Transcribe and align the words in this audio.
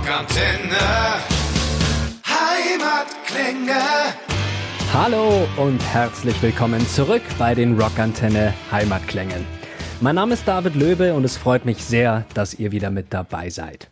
Rockantenne. 0.00 0.78
Heimatklänge. 2.24 3.80
Hallo 4.94 5.46
und 5.58 5.78
herzlich 5.92 6.40
willkommen 6.42 6.86
zurück 6.88 7.20
bei 7.38 7.54
den 7.54 7.78
Rockantenne 7.78 8.54
Heimatklängen. 8.72 9.44
Mein 10.00 10.14
Name 10.14 10.32
ist 10.32 10.48
David 10.48 10.74
Löbe 10.74 11.12
und 11.12 11.24
es 11.24 11.36
freut 11.36 11.66
mich 11.66 11.84
sehr, 11.84 12.24
dass 12.32 12.54
ihr 12.54 12.72
wieder 12.72 12.88
mit 12.90 13.12
dabei 13.12 13.50
seid. 13.50 13.90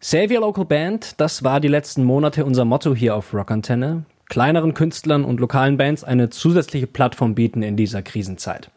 Save 0.00 0.32
Your 0.32 0.40
Local 0.40 0.64
Band, 0.64 1.20
das 1.20 1.44
war 1.44 1.60
die 1.60 1.68
letzten 1.68 2.04
Monate 2.04 2.46
unser 2.46 2.64
Motto 2.64 2.94
hier 2.94 3.14
auf 3.14 3.34
Rockantenne. 3.34 4.06
Kleineren 4.30 4.72
Künstlern 4.72 5.22
und 5.22 5.38
lokalen 5.38 5.76
Bands 5.76 6.02
eine 6.02 6.30
zusätzliche 6.30 6.86
Plattform 6.86 7.34
bieten 7.34 7.62
in 7.62 7.76
dieser 7.76 8.00
Krisenzeit. 8.00 8.70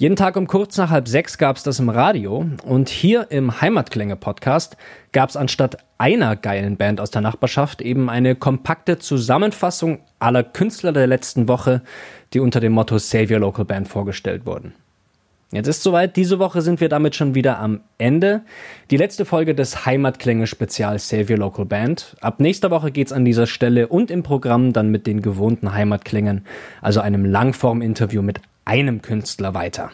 Jeden 0.00 0.16
Tag 0.16 0.36
um 0.36 0.46
kurz 0.46 0.78
nach 0.78 0.88
halb 0.88 1.08
sechs 1.08 1.36
gab 1.36 1.58
es 1.58 1.62
das 1.62 1.78
im 1.78 1.90
Radio 1.90 2.46
und 2.64 2.88
hier 2.88 3.26
im 3.28 3.60
Heimatklänge-Podcast 3.60 4.78
gab 5.12 5.28
es 5.28 5.36
anstatt 5.36 5.76
einer 5.98 6.36
geilen 6.36 6.78
Band 6.78 7.02
aus 7.02 7.10
der 7.10 7.20
Nachbarschaft 7.20 7.82
eben 7.82 8.08
eine 8.08 8.34
kompakte 8.34 8.98
Zusammenfassung 8.98 9.98
aller 10.18 10.42
Künstler 10.42 10.92
der 10.92 11.06
letzten 11.06 11.48
Woche, 11.48 11.82
die 12.32 12.40
unter 12.40 12.60
dem 12.60 12.72
Motto 12.72 12.96
Save 12.96 13.34
Your 13.34 13.40
Local 13.40 13.66
Band 13.66 13.88
vorgestellt 13.88 14.46
wurden. 14.46 14.72
Jetzt 15.52 15.66
ist 15.66 15.82
soweit, 15.82 16.16
diese 16.16 16.38
Woche 16.38 16.62
sind 16.62 16.80
wir 16.80 16.88
damit 16.88 17.14
schon 17.14 17.34
wieder 17.34 17.58
am 17.58 17.80
Ende. 17.98 18.40
Die 18.90 18.96
letzte 18.96 19.26
Folge 19.26 19.54
des 19.54 19.84
Heimatklänge 19.84 20.46
Spezial 20.46 20.98
Save 20.98 21.30
Your 21.30 21.40
Local 21.40 21.66
Band. 21.66 22.16
Ab 22.22 22.40
nächster 22.40 22.70
Woche 22.70 22.90
geht's 22.90 23.12
an 23.12 23.26
dieser 23.26 23.46
Stelle 23.46 23.88
und 23.88 24.10
im 24.10 24.22
Programm 24.22 24.72
dann 24.72 24.90
mit 24.90 25.06
den 25.06 25.20
gewohnten 25.20 25.74
Heimatklängen, 25.74 26.46
also 26.80 27.00
einem 27.00 27.26
Langform-Interview 27.26 28.22
mit 28.22 28.40
einem 28.70 29.02
Künstler 29.02 29.52
weiter. 29.52 29.90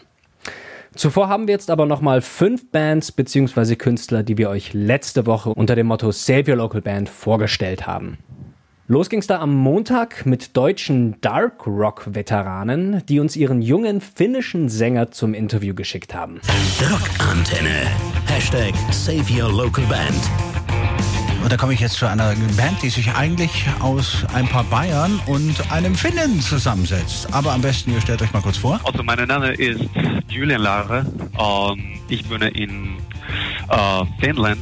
Zuvor 0.93 1.29
haben 1.29 1.47
wir 1.47 1.53
jetzt 1.53 1.71
aber 1.71 1.87
nochmal 1.87 2.21
fünf 2.21 2.71
Bands 2.71 3.11
bzw. 3.11 3.75
Künstler, 3.75 4.21
die 4.21 4.37
wir 4.37 4.49
euch 4.49 4.73
letzte 4.73 5.25
Woche 5.25 5.49
unter 5.49 5.75
dem 5.75 5.87
Motto 5.87 6.11
Save 6.11 6.51
Your 6.51 6.57
Local 6.57 6.81
Band 6.81 7.09
vorgestellt 7.09 7.87
haben. 7.87 8.19
Los 8.87 9.09
ging's 9.09 9.27
da 9.27 9.39
am 9.39 9.53
Montag 9.53 10.25
mit 10.25 10.55
deutschen 10.55 11.19
Dark 11.21 11.65
Rock 11.65 12.13
Veteranen, 12.13 13.03
die 13.09 13.19
uns 13.19 13.35
ihren 13.35 13.61
jungen 13.61 13.99
finnischen 13.99 14.69
Sänger 14.69 15.11
zum 15.11 15.33
Interview 15.33 15.73
geschickt 15.73 16.13
haben. 16.13 16.39
Rockantenne. 16.89 17.87
Hashtag 18.27 18.73
Save 18.91 19.25
Your 19.33 19.51
Local 19.51 19.83
Band. 19.85 20.46
Und 21.47 21.53
da 21.53 21.55
komme 21.55 21.73
ich 21.73 21.79
jetzt 21.79 21.95
zu 21.95 22.05
einer 22.05 22.35
Band, 22.57 22.83
die 22.83 22.89
sich 22.89 23.15
eigentlich 23.15 23.67
aus 23.79 24.25
ein 24.33 24.49
paar 24.49 24.65
Bayern 24.65 25.17
und 25.27 25.71
einem 25.71 25.95
Finnen 25.95 26.41
zusammensetzt. 26.41 27.33
Aber 27.33 27.53
am 27.53 27.61
besten, 27.61 27.93
ihr 27.93 28.01
stellt 28.01 28.21
euch 28.21 28.33
mal 28.33 28.41
kurz 28.41 28.57
vor. 28.57 28.81
Also 28.83 29.01
mein 29.01 29.25
Name 29.25 29.53
ist 29.53 29.79
Julian 30.27 30.59
Lare. 30.59 31.05
Ähm, 31.39 32.01
ich 32.09 32.29
wohne 32.29 32.49
in 32.49 32.97
äh, 33.69 34.05
Finnland. 34.19 34.59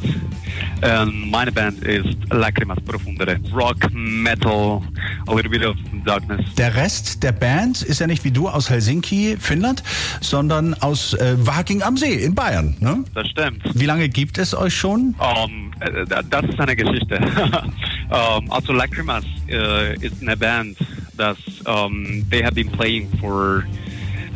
Ähm, 0.85 1.31
meine 1.31 1.51
Band 1.51 1.83
ist 1.83 2.15
Lacrimas 2.31 2.77
Profundere. 2.85 3.39
Rock, 3.51 3.91
Metal, 3.91 4.81
a 5.25 5.33
little 5.33 5.49
bit 5.49 5.65
of 5.65 5.75
darkness. 6.05 6.41
Der 6.57 6.75
Rest 6.75 7.23
der 7.23 7.31
Band 7.31 7.81
ist 7.81 7.99
ja 7.99 8.07
nicht 8.07 8.23
wie 8.23 8.29
du 8.29 8.47
aus 8.47 8.69
Helsinki, 8.69 9.35
Finnland, 9.39 9.81
sondern 10.21 10.75
aus 10.75 11.15
äh, 11.15 11.35
Waking 11.39 11.81
am 11.81 11.97
See 11.97 12.13
in 12.13 12.35
Bayern. 12.35 12.75
Ne? 12.79 13.03
Das 13.15 13.27
stimmt. 13.29 13.63
Wie 13.73 13.85
lange 13.85 14.09
gibt 14.09 14.37
es 14.37 14.55
euch 14.55 14.75
schon? 14.75 15.15
Ähm, 15.19 15.71
äh, 15.79 16.05
das 16.29 16.45
ist 16.45 16.59
eine 16.59 16.75
Geschichte. 16.75 17.15
ähm, 18.11 18.51
also 18.51 18.71
Lacrimas 18.71 19.23
äh, 19.49 19.95
ist 20.05 20.21
eine 20.21 20.37
Band, 20.37 20.77
das 21.17 21.37
um, 21.65 22.23
they 22.29 22.43
have 22.43 22.53
been 22.53 22.69
playing 22.69 23.09
for 23.19 23.63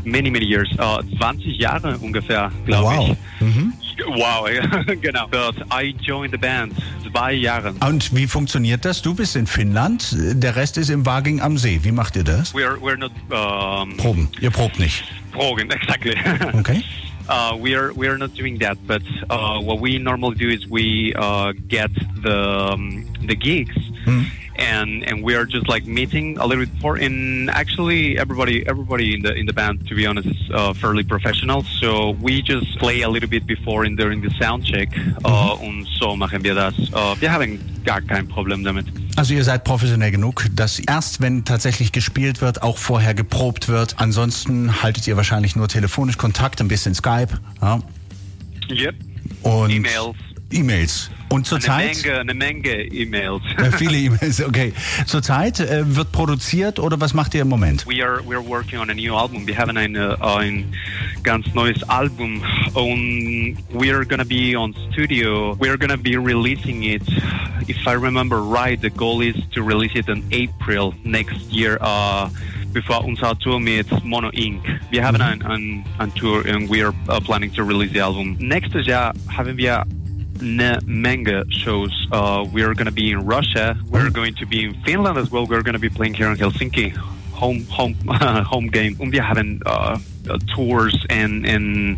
many, 0.04 0.30
many 0.30 0.46
years. 0.46 0.70
Uh, 0.80 1.02
20 1.18 1.58
Jahre 1.58 1.98
ungefähr, 2.00 2.52
glaube 2.66 2.96
wow. 2.96 3.10
ich. 3.10 3.46
Mhm. 3.46 3.74
Wow, 4.08 4.48
genau. 5.02 5.28
But 5.28 5.56
I 5.72 5.94
joined 6.02 6.32
the 6.32 6.38
band 6.38 6.74
zwei 7.12 7.34
Jahre. 7.34 7.74
Und 7.82 8.16
wie 8.16 8.28
funktioniert 8.28 8.86
das? 8.86 9.02
Du 9.02 9.14
bist 9.14 9.36
in 9.36 9.48
Finnland, 9.48 10.16
der 10.18 10.56
Rest 10.56 10.78
ist 10.78 10.90
im 10.90 11.06
Waging 11.06 11.42
am 11.42 11.58
See. 11.58 11.80
Wie 11.84 11.92
macht 11.92 12.16
ihr 12.16 12.24
das? 12.24 12.54
We're, 12.54 12.78
we're 12.80 12.98
not... 12.98 13.12
Um, 13.30 13.98
Proben. 13.98 14.30
Ihr 14.42 14.52
probt 14.52 14.80
nicht. 14.80 15.04
Proben, 15.32 15.70
exactly. 15.72 16.16
Okay. 16.54 16.84
Uh, 17.30 17.56
we 17.56 17.76
are 17.76 17.94
we 17.94 18.08
are 18.08 18.18
not 18.18 18.34
doing 18.34 18.58
that, 18.58 18.76
but 18.88 19.04
uh, 19.30 19.62
what 19.62 19.80
we 19.80 20.00
normally 20.00 20.34
do 20.34 20.50
is 20.50 20.68
we 20.68 21.14
uh, 21.16 21.54
get 21.68 21.92
the 22.24 22.74
um, 22.74 23.06
the 23.28 23.36
gigs, 23.36 23.76
and 24.60 25.04
and 25.08 25.24
we 25.24 25.36
are 25.36 25.46
just 25.46 25.68
like 25.68 25.86
meeting 25.86 26.38
a 26.38 26.46
little 26.46 26.66
bit 26.66 26.74
before. 26.76 26.98
And 26.98 27.50
actually, 27.50 28.18
everybody 28.18 28.66
everybody 28.68 29.14
in 29.16 29.22
the 29.24 29.34
in 29.34 29.46
the 29.46 29.54
band, 29.54 29.88
to 29.88 29.96
be 29.96 30.06
honest, 30.06 30.28
is 30.28 30.50
uh, 30.54 30.74
fairly 30.74 31.04
professional. 31.04 31.64
So 31.80 32.12
we 32.22 32.42
just 32.42 32.78
play 32.78 33.02
a 33.02 33.10
little 33.10 33.30
bit 33.30 33.46
before 33.46 33.86
and 33.86 33.98
during 33.98 34.22
the 34.22 34.30
sound 34.40 34.66
check, 34.66 34.90
uh, 35.26 35.58
und 35.62 35.88
so 36.00 36.16
machen 36.16 36.44
wir 36.44 36.56
das. 36.56 36.76
Uh, 36.94 37.16
wir 37.20 37.32
haben 37.32 37.60
gar 37.84 38.02
kein 38.02 38.28
Problem 38.28 38.64
damit. 38.64 38.86
Also 39.16 39.34
ihr 39.34 39.44
seid 39.44 39.64
professionell 39.64 40.12
genug, 40.12 40.46
dass 40.54 40.80
erst 40.80 41.20
wenn 41.22 41.44
tatsächlich 41.44 41.92
gespielt 41.92 42.42
wird, 42.42 42.62
auch 42.62 42.78
vorher 42.78 43.14
geprobt 43.14 43.68
wird. 43.68 43.96
Ansonsten 43.98 44.82
haltet 44.82 45.08
ihr 45.08 45.18
wahrscheinlich 45.18 45.56
nur 45.56 45.68
telefonisch 45.68 46.18
Kontakt, 46.18 46.62
ein 46.62 46.68
bisschen 46.68 46.96
Skype. 46.96 47.40
Ja. 47.62 47.80
Yep. 48.70 48.96
Und 49.44 49.72
E-Mails. 49.72 50.16
E-Mails. 50.52 51.10
Und 51.30 51.38
Eine 51.38 51.44
zurzeit? 51.44 52.04
Menge, 52.04 52.20
eine 52.20 52.34
Menge 52.34 52.82
E-Mails. 52.92 53.44
Ja, 53.58 53.72
viele 53.72 53.98
E-Mails, 53.98 54.44
okay. 54.44 54.74
Zurzeit 55.06 55.60
äh, 55.60 55.96
wird 55.96 56.12
produziert 56.12 56.80
oder 56.80 57.00
was 57.00 57.14
macht 57.14 57.36
ihr 57.36 57.42
im 57.42 57.50
Moment? 57.50 57.86
We 57.86 58.04
are 58.04 58.20
we 58.28 58.36
are 58.36 58.46
working 58.46 58.80
on 58.80 58.90
a 58.90 58.94
new 58.94 59.16
album. 59.16 59.46
Wir 59.46 59.58
haben 59.58 59.78
ein, 59.78 59.96
äh, 59.96 60.16
ein 60.22 60.66
ganz 61.24 61.54
neues 61.54 61.84
Album 61.88 62.42
und 62.74 63.58
we 63.74 63.94
are 63.94 64.06
gonna 64.06 64.24
be 64.24 64.58
on 64.58 64.74
studio. 64.92 65.56
We 65.60 65.70
are 65.70 65.78
gonna 65.78 65.98
be 65.98 66.18
releasing 66.18 66.84
it. 66.84 67.04
If 67.68 67.78
I 67.86 67.94
remember 67.94 68.38
right, 68.38 68.82
the 68.82 68.90
goal 68.90 69.22
is 69.22 69.36
to 69.54 69.62
release 69.62 69.96
it 69.96 70.08
in 70.10 70.24
April 70.32 70.94
next 71.04 71.52
year. 71.52 71.78
Uh, 71.82 72.30
bevor 72.74 73.04
unser 73.04 73.38
Tour 73.40 73.60
mit 73.60 73.88
Mono 74.04 74.30
Inc. 74.30 74.64
Wir 74.90 75.04
haben 75.06 75.22
ein, 75.22 75.42
ein, 75.44 75.86
ein 75.98 76.14
Tour 76.16 76.46
and 76.48 76.70
we 76.70 76.84
are 76.84 76.94
uh, 77.08 77.20
planning 77.20 77.52
to 77.54 77.64
release 77.64 77.92
the 77.94 78.02
album. 78.02 78.36
Nächstes 78.40 78.86
Jahr 78.86 79.14
haben 79.28 79.58
wir 79.58 79.86
eine 80.42 80.80
Menge 80.86 81.46
shows. 81.50 81.92
Uh, 82.12 82.46
we're 82.52 82.74
going 82.74 82.86
to 82.86 82.92
be 82.92 83.12
in 83.12 83.26
Russia. 83.26 83.78
We're 83.90 84.10
going 84.10 84.36
to 84.36 84.46
be 84.46 84.64
in 84.66 84.74
Finland 84.84 85.18
as 85.18 85.32
well. 85.32 85.46
We're 85.46 85.64
going 85.64 85.74
to 85.74 85.80
be 85.80 85.90
playing 85.90 86.14
here 86.16 86.30
in 86.30 86.38
Helsinki. 86.38 86.96
Home, 87.34 87.66
home, 87.70 87.96
home 88.08 88.68
game. 88.68 88.96
Und 89.00 89.12
wir 89.12 89.28
haben 89.28 89.62
uh, 89.66 89.70
uh, 89.70 90.00
tours 90.56 91.06
and 91.10 91.46
and 91.46 91.98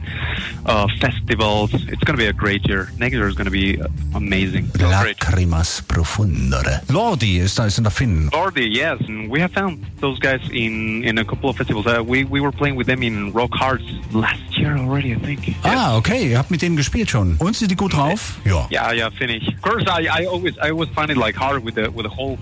uh, 0.65 0.87
festivals. 0.99 1.73
It's 1.73 2.03
going 2.03 2.17
to 2.17 2.23
be 2.23 2.27
a 2.27 2.33
great 2.33 2.67
year. 2.67 2.89
Next 2.97 3.13
year 3.13 3.27
is 3.27 3.35
going 3.35 3.45
to 3.45 3.51
be 3.51 3.81
amazing. 4.13 4.69
Great. 4.73 5.17
Lacrimas 5.19 5.81
profundere. 5.81 6.81
Lordi 6.89 7.39
da, 7.55 7.65
ist 7.65 7.77
in 7.77 7.83
der 7.83 7.91
Finnen. 7.91 8.29
Lordi, 8.31 8.67
yes, 8.67 8.99
and 9.07 9.29
we 9.29 9.39
have 9.39 9.51
found 9.51 9.85
those 9.99 10.19
guys 10.19 10.41
in 10.51 11.03
in 11.03 11.17
a 11.17 11.25
couple 11.25 11.49
of 11.49 11.57
festivals. 11.57 11.85
Uh, 11.87 12.03
we 12.03 12.23
we 12.23 12.39
were 12.39 12.51
playing 12.51 12.75
with 12.75 12.87
them 12.87 13.03
in 13.03 13.31
Rock 13.33 13.53
Hearts 13.53 13.85
last 14.13 14.57
year 14.57 14.77
already, 14.77 15.13
I 15.13 15.19
think. 15.19 15.55
Ah, 15.63 15.95
okay, 15.97 16.29
ihr 16.29 16.37
habt 16.37 16.51
mit 16.51 16.61
denen 16.61 16.75
gespielt 16.77 17.09
schon. 17.09 17.35
Und 17.39 17.55
sind 17.55 17.71
die 17.71 17.75
gut 17.75 17.93
drauf? 17.93 18.39
Ja. 18.45 18.67
Yeah, 18.71 18.91
yeah, 18.93 19.09
Finnish. 19.09 19.47
Of 19.47 19.61
course, 19.61 19.85
I, 19.87 20.07
I 20.07 20.25
always 20.25 20.57
I 20.57 20.71
always 20.71 20.89
find 20.89 21.09
it 21.09 21.17
like 21.17 21.35
hard 21.35 21.63
with 21.63 21.75
the 21.75 21.89
with 21.91 22.05
the 22.05 22.15
whole 22.15 22.37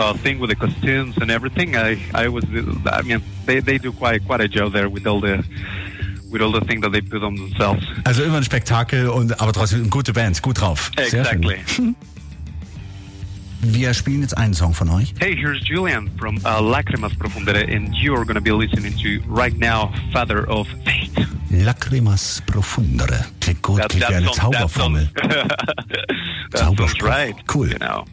uh, 0.00 0.14
thing 0.14 0.40
with 0.40 0.50
the 0.50 0.56
costumes 0.56 1.16
and 1.20 1.30
everything. 1.30 1.76
I 1.76 1.98
I 2.14 2.28
was 2.28 2.44
I 2.86 3.02
mean 3.02 3.22
they, 3.46 3.60
they 3.60 3.78
do 3.78 3.92
quite 3.92 4.26
quite 4.26 4.40
a 4.40 4.48
job 4.48 4.72
there 4.72 4.88
with 4.88 5.06
all 5.06 5.20
the 5.20 5.44
with 6.30 6.42
all 6.42 6.52
the 6.52 6.64
things 6.66 6.82
that 6.82 6.92
they 6.92 7.02
put 7.02 7.22
on 7.22 7.36
themselves. 7.36 7.84
Also 8.04 8.22
immer 8.22 8.36
ein 8.36 8.44
Spektakel, 8.44 9.08
und, 9.08 9.40
aber 9.40 9.52
trotzdem 9.52 9.80
eine 9.80 9.88
gute 9.88 10.12
Band, 10.12 10.40
gut 10.42 10.60
drauf. 10.60 10.90
Sehr 10.96 11.08
schön. 11.08 11.20
Exactly. 11.20 11.56
Wir 13.62 13.92
spielen 13.92 14.22
jetzt 14.22 14.38
einen 14.38 14.54
Song 14.54 14.72
von 14.72 14.88
euch. 14.88 15.12
hey, 15.20 15.36
here's 15.36 15.60
Julian 15.68 16.10
from 16.18 16.38
uh, 16.46 16.62
Lacrimas 16.62 17.14
Profundere, 17.18 17.62
and 17.68 17.94
you 17.94 18.14
are 18.14 18.24
going 18.24 18.36
to 18.36 18.40
be 18.40 18.52
listening 18.52 18.94
to 18.96 19.20
right 19.28 19.54
now 19.58 19.92
Father 20.12 20.48
of 20.48 20.66
Fate. 20.84 21.26
Lacrimas 21.50 22.42
profundere. 22.46 23.26
Klingt 23.40 23.60
gut, 23.60 23.80
klingt 23.88 24.08
wie 24.08 24.14
eine 24.14 24.30
Zauberformel. 24.30 25.10
Zauberspruch. 26.54 27.06
right. 27.06 27.34
Cool. 27.52 27.68
You 27.68 28.04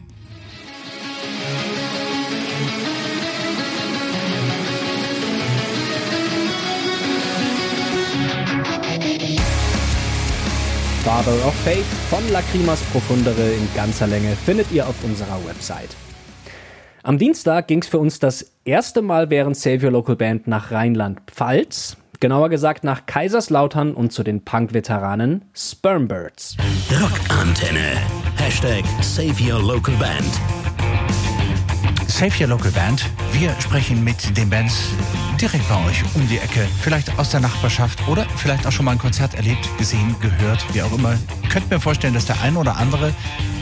Father 11.04 11.32
of 11.46 11.54
Fate 11.64 11.84
von 12.10 12.28
Lacrimas 12.32 12.80
Profundere 12.92 13.52
in 13.52 13.68
ganzer 13.74 14.06
Länge 14.06 14.36
findet 14.36 14.70
ihr 14.72 14.86
auf 14.86 14.96
unserer 15.04 15.38
Website. 15.46 15.90
Am 17.02 17.18
Dienstag 17.18 17.68
ging 17.68 17.80
es 17.80 17.88
für 17.88 17.98
uns 17.98 18.18
das 18.18 18.52
erste 18.64 19.00
Mal 19.00 19.30
während 19.30 19.56
Save 19.56 19.86
Your 19.86 19.92
Local 19.92 20.16
Band 20.16 20.46
nach 20.46 20.72
Rheinland-Pfalz. 20.72 21.96
Genauer 22.20 22.48
gesagt 22.48 22.82
nach 22.82 23.06
Kaiserslautern 23.06 23.94
und 23.94 24.12
zu 24.12 24.24
den 24.24 24.44
Punk-Veteranen 24.44 25.44
Spermbirds. 25.54 26.56
Rockantenne. 27.00 28.02
Hashtag 28.36 28.84
Save 29.00 29.36
Your 29.40 29.62
Local 29.62 29.94
Band. 29.94 30.40
Save 32.08 32.42
Your 32.42 32.48
Local 32.48 32.72
Band. 32.72 33.08
Wir 33.32 33.54
sprechen 33.60 34.02
mit 34.02 34.36
den 34.36 34.50
Bands 34.50 34.92
direkt 35.40 35.68
bei 35.68 35.76
euch 35.86 36.02
um 36.14 36.26
die 36.28 36.38
Ecke. 36.38 36.66
Vielleicht 36.80 37.16
aus 37.18 37.30
der 37.30 37.40
Nachbarschaft 37.40 38.06
oder 38.08 38.26
vielleicht 38.36 38.66
auch 38.66 38.72
schon 38.72 38.84
mal 38.84 38.92
ein 38.92 38.98
Konzert 38.98 39.34
erlebt, 39.34 39.68
gesehen, 39.78 40.16
gehört, 40.20 40.64
wie 40.74 40.82
auch 40.82 40.92
immer. 40.92 41.16
Könnt 41.48 41.70
mir 41.70 41.80
vorstellen, 41.80 42.14
dass 42.14 42.26
der 42.26 42.40
eine 42.40 42.58
oder 42.58 42.76
andere 42.76 43.14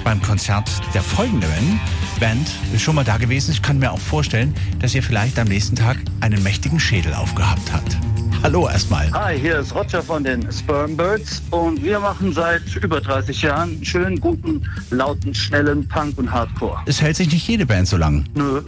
beim 0.04 0.22
Konzert 0.22 0.70
der 0.94 1.02
folgenden 1.02 1.80
Band 2.18 2.50
schon 2.78 2.94
mal 2.94 3.04
da 3.04 3.18
gewesen 3.18 3.50
ist. 3.50 3.56
Ich 3.56 3.62
kann 3.62 3.78
mir 3.78 3.92
auch 3.92 3.98
vorstellen, 3.98 4.54
dass 4.78 4.94
ihr 4.94 5.02
vielleicht 5.02 5.38
am 5.38 5.48
nächsten 5.48 5.76
Tag 5.76 5.98
einen 6.20 6.42
mächtigen 6.42 6.80
Schädel 6.80 7.12
aufgehabt 7.14 7.72
habt. 7.72 7.96
Hallo 8.42 8.68
erstmal. 8.68 9.10
Hi, 9.12 9.38
hier 9.38 9.58
ist 9.58 9.74
Roger 9.74 10.02
von 10.02 10.22
den 10.22 10.50
Spermbirds 10.52 11.42
und 11.50 11.82
wir 11.82 11.98
machen 11.98 12.32
seit 12.32 12.62
über 12.76 13.00
30 13.00 13.42
Jahren 13.42 13.84
schönen, 13.84 14.20
guten, 14.20 14.62
lauten, 14.90 15.34
schnellen 15.34 15.86
Punk 15.88 16.16
und 16.18 16.30
Hardcore. 16.30 16.78
Es 16.86 17.00
hält 17.00 17.16
sich 17.16 17.32
nicht 17.32 17.46
jede 17.48 17.66
Band 17.66 17.88
so 17.88 17.96
lang. 17.96 18.24
Nö. 18.34 18.62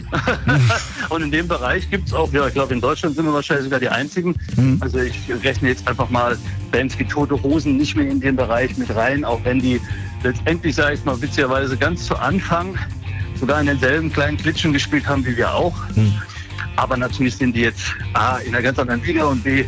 und 1.09 1.21
in 1.21 1.31
dem 1.31 1.47
Bereich 1.47 1.89
gibt 1.89 2.07
es 2.07 2.13
auch, 2.13 2.31
ja, 2.33 2.47
ich 2.47 2.53
glaube, 2.53 2.73
in 2.73 2.81
Deutschland 2.81 3.15
sind 3.15 3.25
wir 3.25 3.33
wahrscheinlich 3.33 3.65
sogar 3.65 3.79
die 3.79 3.89
einzigen. 3.89 4.35
Also 4.81 4.99
ich 4.99 5.15
rechne 5.43 5.69
jetzt 5.69 5.87
einfach 5.87 6.09
mal 6.09 6.37
Bands 6.71 6.97
wie 6.99 7.05
Tote 7.05 7.41
Hosen 7.41 7.77
nicht 7.77 7.95
mehr 7.95 8.09
in 8.09 8.19
den 8.19 8.35
Bereich 8.35 8.77
mit 8.77 8.93
rein, 8.95 9.23
auch 9.23 9.39
wenn 9.43 9.59
die 9.59 9.79
letztendlich, 10.23 10.75
sage 10.75 10.95
ich 10.95 11.05
mal, 11.05 11.21
witzigerweise 11.21 11.77
ganz 11.77 12.05
zu 12.05 12.15
Anfang 12.15 12.77
sogar 13.39 13.61
in 13.61 13.67
denselben 13.67 14.11
kleinen 14.11 14.37
Klitschen 14.37 14.73
gespielt 14.73 15.07
haben 15.07 15.25
wie 15.25 15.37
wir 15.37 15.53
auch. 15.53 15.73
Aber 16.75 16.97
natürlich 16.97 17.35
sind 17.35 17.55
die 17.55 17.61
jetzt 17.61 17.83
A 18.13 18.37
in 18.37 18.53
einer 18.53 18.61
ganz 18.61 18.79
anderen 18.79 19.03
Liga 19.03 19.25
und 19.25 19.43
B 19.43 19.65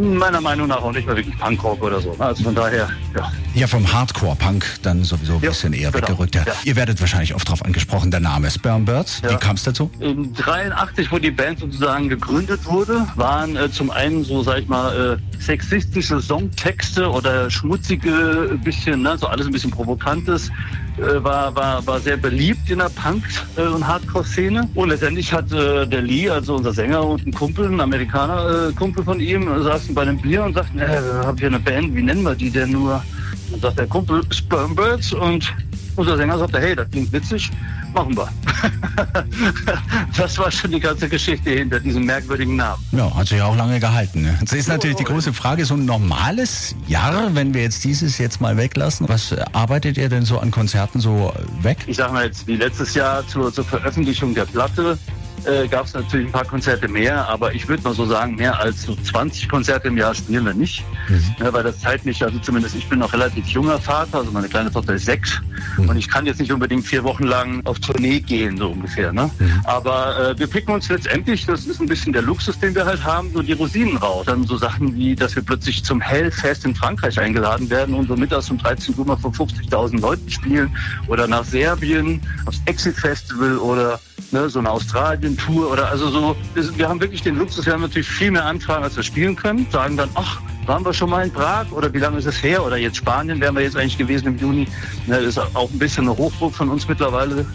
meiner 0.00 0.40
Meinung 0.40 0.68
nach 0.68 0.82
auch 0.82 0.92
nicht 0.92 1.06
mehr 1.06 1.16
wirklich 1.16 1.38
Punkrock 1.38 1.82
oder 1.82 2.00
so. 2.00 2.14
Also 2.18 2.44
von 2.44 2.54
daher, 2.54 2.88
ja. 3.14 3.32
Ja, 3.54 3.66
vom 3.66 3.92
Hardcore-Punk 3.92 4.64
dann 4.82 5.04
sowieso 5.04 5.34
ein 5.34 5.42
Ja, 5.42 5.50
bisschen 5.50 5.74
eher 5.74 5.90
genau. 5.92 6.08
weggerückt. 6.08 6.34
Ja. 6.36 6.44
Ihr 6.64 6.74
werdet 6.74 6.98
wahrscheinlich 7.00 7.34
oft 7.34 7.46
darauf 7.46 7.62
angesprochen, 7.64 8.10
der 8.10 8.20
Name 8.20 8.50
Spermbirds. 8.50 9.22
Wie 9.22 9.26
Ja. 9.32 9.36
kam 9.36 9.56
es 9.56 9.62
dazu? 9.64 9.90
In 10.00 10.32
83, 10.32 11.12
wo 11.12 11.18
die 11.18 11.30
Band 11.30 11.58
sozusagen 11.58 12.08
gegründet 12.08 12.64
wurde, 12.64 13.06
waren 13.14 13.56
äh, 13.56 13.70
zum 13.70 13.90
einen 13.90 14.24
so, 14.24 14.42
sag 14.42 14.60
ich 14.60 14.68
mal, 14.68 15.18
äh, 15.18 15.42
sexistische 15.42 16.20
Songtexte 16.22 17.10
oder 17.10 17.50
schmutzige, 17.50 18.52
äh, 18.54 18.56
bisschen, 18.56 19.02
ne, 19.02 19.18
so 19.18 19.26
alles 19.26 19.46
ein 19.46 19.52
bisschen 19.52 19.70
provokantes, 19.70 20.48
äh, 20.96 21.22
war, 21.22 21.54
war, 21.54 21.86
war 21.86 22.00
sehr 22.00 22.16
beliebt 22.16 22.70
in 22.70 22.78
der 22.78 22.88
Punk- 22.88 23.22
äh, 23.56 23.62
und 23.62 23.86
Hardcore-Szene. 23.86 24.68
Und 24.74 24.88
letztendlich 24.88 25.30
hat 25.30 25.52
äh, 25.52 25.86
der 25.86 26.00
Lee, 26.00 26.30
also 26.30 26.54
unser 26.56 26.72
Sänger 26.72 27.04
und 27.04 27.26
ein 27.26 27.32
Kumpel, 27.32 27.66
ein 27.70 27.80
Amerikaner, 27.80 28.68
äh, 28.70 28.72
Kumpel 28.72 29.04
von 29.04 29.20
ihm, 29.20 29.62
saßen 29.62 29.94
bei 29.94 30.02
einem 30.02 30.16
Bier 30.18 30.42
und 30.44 30.54
sagten, 30.54 30.78
äh, 30.78 30.88
wir 30.88 31.26
haben 31.26 31.36
hier 31.36 31.48
eine 31.48 31.60
Band, 31.60 31.94
wie 31.94 32.02
nennen 32.02 32.22
wir 32.22 32.34
die 32.34 32.50
denn 32.50 32.70
nur? 32.70 33.02
Dann 33.52 33.60
sagt 33.60 33.78
der 33.78 33.86
Kumpel 33.86 34.22
Spermbirds 34.32 35.12
und 35.12 35.54
unser 35.96 36.16
Sänger 36.16 36.38
sagte, 36.38 36.58
hey, 36.58 36.74
das 36.74 36.90
klingt 36.90 37.12
witzig, 37.12 37.50
machen 37.94 38.16
wir. 38.16 38.28
das 40.16 40.38
war 40.38 40.50
schon 40.50 40.70
die 40.70 40.80
ganze 40.80 41.08
Geschichte 41.08 41.50
hinter 41.50 41.80
diesem 41.80 42.04
merkwürdigen 42.04 42.56
Namen. 42.56 42.82
Ja, 42.92 43.14
hat 43.14 43.28
sich 43.28 43.42
auch 43.42 43.56
lange 43.56 43.78
gehalten. 43.78 44.22
ne? 44.22 44.36
Jetzt 44.40 44.54
ist 44.54 44.68
natürlich 44.68 44.96
die 44.96 45.04
große 45.04 45.34
Frage, 45.34 45.66
so 45.66 45.74
ein 45.74 45.84
normales 45.84 46.74
Jahr, 46.86 47.34
wenn 47.34 47.52
wir 47.52 47.62
jetzt 47.62 47.84
dieses 47.84 48.18
jetzt 48.18 48.40
mal 48.40 48.56
weglassen, 48.56 49.08
was 49.08 49.32
äh, 49.32 49.44
arbeitet 49.52 49.98
ihr 49.98 50.08
denn 50.08 50.24
so 50.24 50.38
an 50.38 50.50
Konzerten 50.50 51.00
so 51.00 51.32
weg? 51.60 51.78
Ich 51.86 51.98
sage 51.98 52.12
mal 52.12 52.24
jetzt, 52.24 52.46
wie 52.46 52.56
letztes 52.56 52.94
Jahr 52.94 53.26
zur, 53.28 53.52
zur 53.52 53.64
Veröffentlichung 53.64 54.34
der 54.34 54.46
Platte 54.46 54.98
äh, 55.46 55.68
gab 55.68 55.86
es 55.86 55.94
natürlich 55.94 56.26
ein 56.26 56.32
paar 56.32 56.44
Konzerte 56.44 56.88
mehr, 56.88 57.28
aber 57.28 57.54
ich 57.54 57.68
würde 57.68 57.82
mal 57.82 57.94
so 57.94 58.06
sagen, 58.06 58.36
mehr 58.36 58.58
als 58.58 58.82
so 58.82 58.94
20 58.94 59.48
Konzerte 59.48 59.88
im 59.88 59.96
Jahr 59.96 60.14
spielen 60.14 60.44
wir 60.44 60.54
nicht, 60.54 60.84
ja, 61.38 61.52
weil 61.52 61.62
das 61.62 61.80
zeitlich, 61.80 62.22
also 62.22 62.38
zumindest 62.38 62.74
ich 62.76 62.88
bin 62.88 62.98
noch 62.98 63.12
relativ 63.12 63.46
junger 63.48 63.78
Vater, 63.78 64.18
also 64.18 64.30
meine 64.30 64.48
kleine 64.48 64.70
Tochter 64.70 64.94
ist 64.94 65.06
sechs 65.06 65.40
und 65.76 65.96
ich 65.96 66.08
kann 66.08 66.26
jetzt 66.26 66.40
nicht 66.40 66.52
unbedingt 66.52 66.86
vier 66.86 67.04
Wochen 67.04 67.24
lang 67.24 67.64
auf 67.64 67.78
Tournee 67.80 68.20
gehen, 68.20 68.56
so 68.56 68.70
ungefähr. 68.70 69.12
Ne? 69.12 69.30
Aber 69.64 70.30
äh, 70.30 70.38
wir 70.38 70.46
picken 70.46 70.74
uns 70.74 70.88
letztendlich, 70.88 71.46
das 71.46 71.66
ist 71.66 71.80
ein 71.80 71.86
bisschen 71.86 72.12
der 72.12 72.22
Luxus, 72.22 72.58
den 72.58 72.74
wir 72.74 72.84
halt 72.84 73.04
haben, 73.04 73.30
so 73.32 73.42
die 73.42 73.52
Rosinen 73.52 73.96
raus. 73.96 74.26
Dann 74.26 74.44
so 74.44 74.56
Sachen 74.56 74.94
wie, 74.94 75.14
dass 75.14 75.34
wir 75.34 75.42
plötzlich 75.42 75.84
zum 75.84 76.00
Hellfest 76.00 76.64
in 76.64 76.74
Frankreich 76.74 77.18
eingeladen 77.18 77.68
werden 77.70 77.94
und 77.94 78.08
so 78.08 78.16
mittags 78.16 78.50
um 78.50 78.58
13 78.58 78.96
Uhr 78.98 79.06
mal 79.06 79.16
vor 79.16 79.32
50.000 79.32 80.00
Leuten 80.00 80.30
spielen 80.30 80.76
oder 81.08 81.26
nach 81.26 81.44
Serbien 81.44 82.20
aufs 82.46 82.60
Exit 82.66 82.96
Festival 82.96 83.58
oder 83.58 83.98
ne, 84.32 84.48
so 84.48 84.58
eine 84.58 84.70
Australien-Tour 84.70 85.70
oder 85.70 85.88
also 85.90 86.08
so. 86.08 86.36
Wir 86.54 86.88
haben 86.88 87.00
wirklich 87.00 87.22
den 87.22 87.36
Luxus, 87.36 87.66
wir 87.66 87.72
haben 87.72 87.82
natürlich 87.82 88.08
viel 88.08 88.30
mehr 88.30 88.44
Anfragen, 88.44 88.84
als 88.84 88.96
wir 88.96 89.02
spielen 89.02 89.36
können. 89.36 89.66
Sagen 89.70 89.96
dann, 89.96 90.08
ach, 90.14 90.40
waren 90.66 90.84
wir 90.84 90.92
schon 90.92 91.10
mal 91.10 91.24
in 91.24 91.32
Prag 91.32 91.70
oder 91.72 91.92
wie 91.92 91.98
lange 91.98 92.18
ist 92.18 92.26
es 92.26 92.42
her? 92.42 92.64
Oder 92.64 92.76
jetzt 92.76 92.96
Spanien 92.96 93.40
wären 93.40 93.54
wir 93.54 93.62
jetzt 93.62 93.76
eigentlich 93.76 93.98
gewesen 93.98 94.28
im 94.28 94.38
Juni. 94.38 94.68
Ne, 95.06 95.16
das 95.18 95.36
ist 95.36 95.38
auch 95.38 95.70
ein 95.70 95.78
bisschen 95.78 96.08
eine 96.08 96.16
Hochburg 96.16 96.54
von 96.54 96.68
uns 96.70 96.88
mittlerweile. 96.88 97.46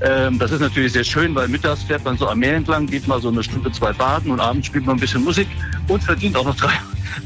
Ähm, 0.00 0.38
das 0.38 0.50
ist 0.50 0.60
natürlich 0.60 0.92
sehr 0.92 1.04
schön, 1.04 1.34
weil 1.34 1.48
mittags 1.48 1.84
fährt 1.84 2.04
man 2.04 2.16
so 2.16 2.26
am 2.26 2.40
Meer 2.40 2.56
entlang, 2.56 2.86
geht 2.86 3.06
mal 3.06 3.20
so 3.20 3.28
eine 3.28 3.42
Stunde, 3.42 3.70
zwei 3.70 3.92
baden 3.92 4.32
und 4.32 4.40
abends 4.40 4.66
spielt 4.66 4.84
man 4.84 4.96
ein 4.96 5.00
bisschen 5.00 5.22
Musik 5.22 5.46
und 5.86 6.02
verdient 6.02 6.36
auch 6.36 6.44
noch 6.44 6.56
drei, 6.56 6.72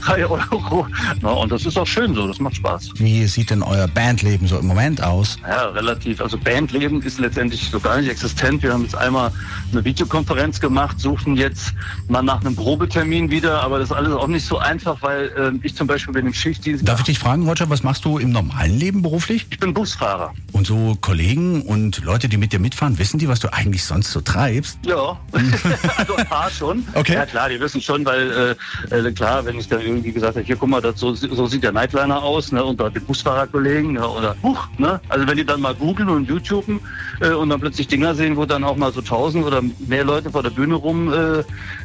drei 0.00 0.26
Euro. 0.26 0.86
Na, 1.20 1.30
und 1.30 1.52
das 1.52 1.66
ist 1.66 1.78
auch 1.78 1.86
schön 1.86 2.14
so, 2.14 2.26
das 2.26 2.38
macht 2.38 2.56
Spaß. 2.56 2.90
Wie 2.96 3.26
sieht 3.26 3.50
denn 3.50 3.62
euer 3.62 3.88
Bandleben 3.88 4.46
so 4.46 4.58
im 4.58 4.66
Moment 4.66 5.02
aus? 5.02 5.38
Ja, 5.42 5.68
relativ. 5.68 6.20
Also 6.20 6.38
Bandleben 6.38 7.02
ist 7.02 7.18
letztendlich 7.18 7.68
so 7.70 7.80
gar 7.80 7.98
nicht 8.00 8.10
existent. 8.10 8.62
Wir 8.62 8.72
haben 8.72 8.82
jetzt 8.82 8.96
einmal 8.96 9.32
eine 9.72 9.84
Videokonferenz 9.84 10.60
gemacht, 10.60 11.00
suchen 11.00 11.36
jetzt 11.36 11.72
mal 12.08 12.22
nach 12.22 12.40
einem 12.40 12.56
Probetermin 12.56 13.30
wieder, 13.30 13.62
aber 13.62 13.78
das 13.78 13.90
ist 13.90 13.96
alles 13.96 14.12
auch 14.12 14.26
nicht 14.26 14.46
so 14.46 14.58
einfach, 14.58 15.00
weil 15.02 15.32
ähm, 15.38 15.60
ich 15.62 15.74
zum 15.74 15.86
Beispiel 15.86 16.14
bin 16.14 16.26
im 16.26 16.34
Schichtdienst. 16.34 16.86
Darf 16.86 17.00
ich 17.00 17.06
dich 17.06 17.18
fragen, 17.18 17.48
Roger, 17.48 17.68
was 17.70 17.82
machst 17.82 18.04
du 18.04 18.18
im 18.18 18.30
normalen 18.30 18.78
Leben 18.78 19.02
beruflich? 19.02 19.46
Ich 19.50 19.58
bin 19.58 19.74
Busfahrer. 19.74 20.32
Und 20.56 20.66
so 20.66 20.96
Kollegen 21.02 21.60
und 21.60 22.02
Leute, 22.02 22.30
die 22.30 22.38
mit 22.38 22.50
dir 22.50 22.58
mitfahren, 22.58 22.98
wissen 22.98 23.18
die, 23.18 23.28
was 23.28 23.40
du 23.40 23.52
eigentlich 23.52 23.84
sonst 23.84 24.10
so 24.10 24.22
treibst? 24.22 24.78
Ja, 24.86 25.20
also 25.98 26.16
ein 26.16 26.26
paar 26.26 26.50
schon. 26.50 26.82
Okay. 26.94 27.12
Ja 27.12 27.26
klar, 27.26 27.50
die 27.50 27.60
wissen 27.60 27.82
schon, 27.82 28.06
weil 28.06 28.56
äh, 28.90 28.96
äh, 28.96 29.12
klar, 29.12 29.44
wenn 29.44 29.58
ich 29.58 29.68
dann 29.68 29.82
irgendwie 29.82 30.12
gesagt 30.12 30.36
habe, 30.36 30.46
hier 30.46 30.56
guck 30.56 30.70
mal, 30.70 30.80
das, 30.80 30.98
so, 30.98 31.12
so 31.12 31.46
sieht 31.46 31.62
der 31.62 31.72
Nightliner 31.72 32.22
aus, 32.22 32.52
ne, 32.52 32.64
und 32.64 32.80
da 32.80 32.88
die 32.88 33.00
Busfahrerkollegen, 33.00 33.96
ja, 33.96 34.06
oder 34.06 34.34
huch, 34.42 34.66
ne, 34.78 34.98
also 35.10 35.28
wenn 35.28 35.36
die 35.36 35.44
dann 35.44 35.60
mal 35.60 35.74
googeln 35.74 36.08
und 36.08 36.26
YouTuben 36.26 36.80
äh, 37.20 37.32
und 37.32 37.50
dann 37.50 37.60
plötzlich 37.60 37.88
Dinger 37.88 38.14
sehen, 38.14 38.38
wo 38.38 38.46
dann 38.46 38.64
auch 38.64 38.76
mal 38.76 38.94
so 38.94 39.02
tausend 39.02 39.44
oder 39.44 39.60
mehr 39.86 40.04
Leute 40.04 40.30
vor 40.30 40.42
der 40.42 40.48
Bühne 40.48 40.76
rum 40.76 41.12
äh, 41.12 41.44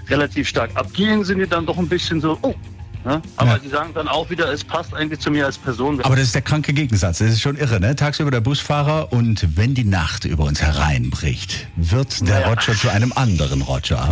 relativ 0.10 0.48
stark 0.48 0.72
abgehen, 0.76 1.26
sind 1.26 1.40
die 1.40 1.48
dann 1.48 1.66
doch 1.66 1.78
ein 1.78 1.90
bisschen 1.90 2.22
so, 2.22 2.40
oh. 2.42 2.56
Ne? 3.04 3.22
Aber 3.38 3.52
Ja. 3.54 3.58
die 3.58 3.70
sagen 3.70 3.92
dann 3.96 4.08
auch 4.08 4.30
wieder, 4.30 4.52
es 4.52 4.64
passt 4.64 4.94
eigentlich 4.94 5.20
zu 5.20 5.32
mir 5.32 5.46
als 5.46 5.58
Person. 5.58 6.00
Aber 6.02 6.16
das 6.16 6.26
ist 6.26 6.36
der 6.36 6.42
kranke 6.44 6.72
Gegensatz. 6.74 7.18
Das 7.18 7.30
ist 7.30 7.42
schon 7.42 7.56
irre, 7.58 7.80
ne? 7.80 7.96
Tagsüber 7.96 8.30
der 8.32 8.42
Busfahrer 8.42 9.12
und 9.12 9.58
wenn 9.58 9.74
die 9.74 9.84
Nacht 9.86 10.26
über 10.26 10.44
uns 10.44 10.62
hereinbricht, 10.62 11.68
wird 11.76 12.22
der 12.28 12.42
Naja. 12.42 12.50
Roger 12.50 12.74
zu 12.76 12.90
einem 12.90 13.12
anderen 13.16 13.62
Roger. 13.64 14.08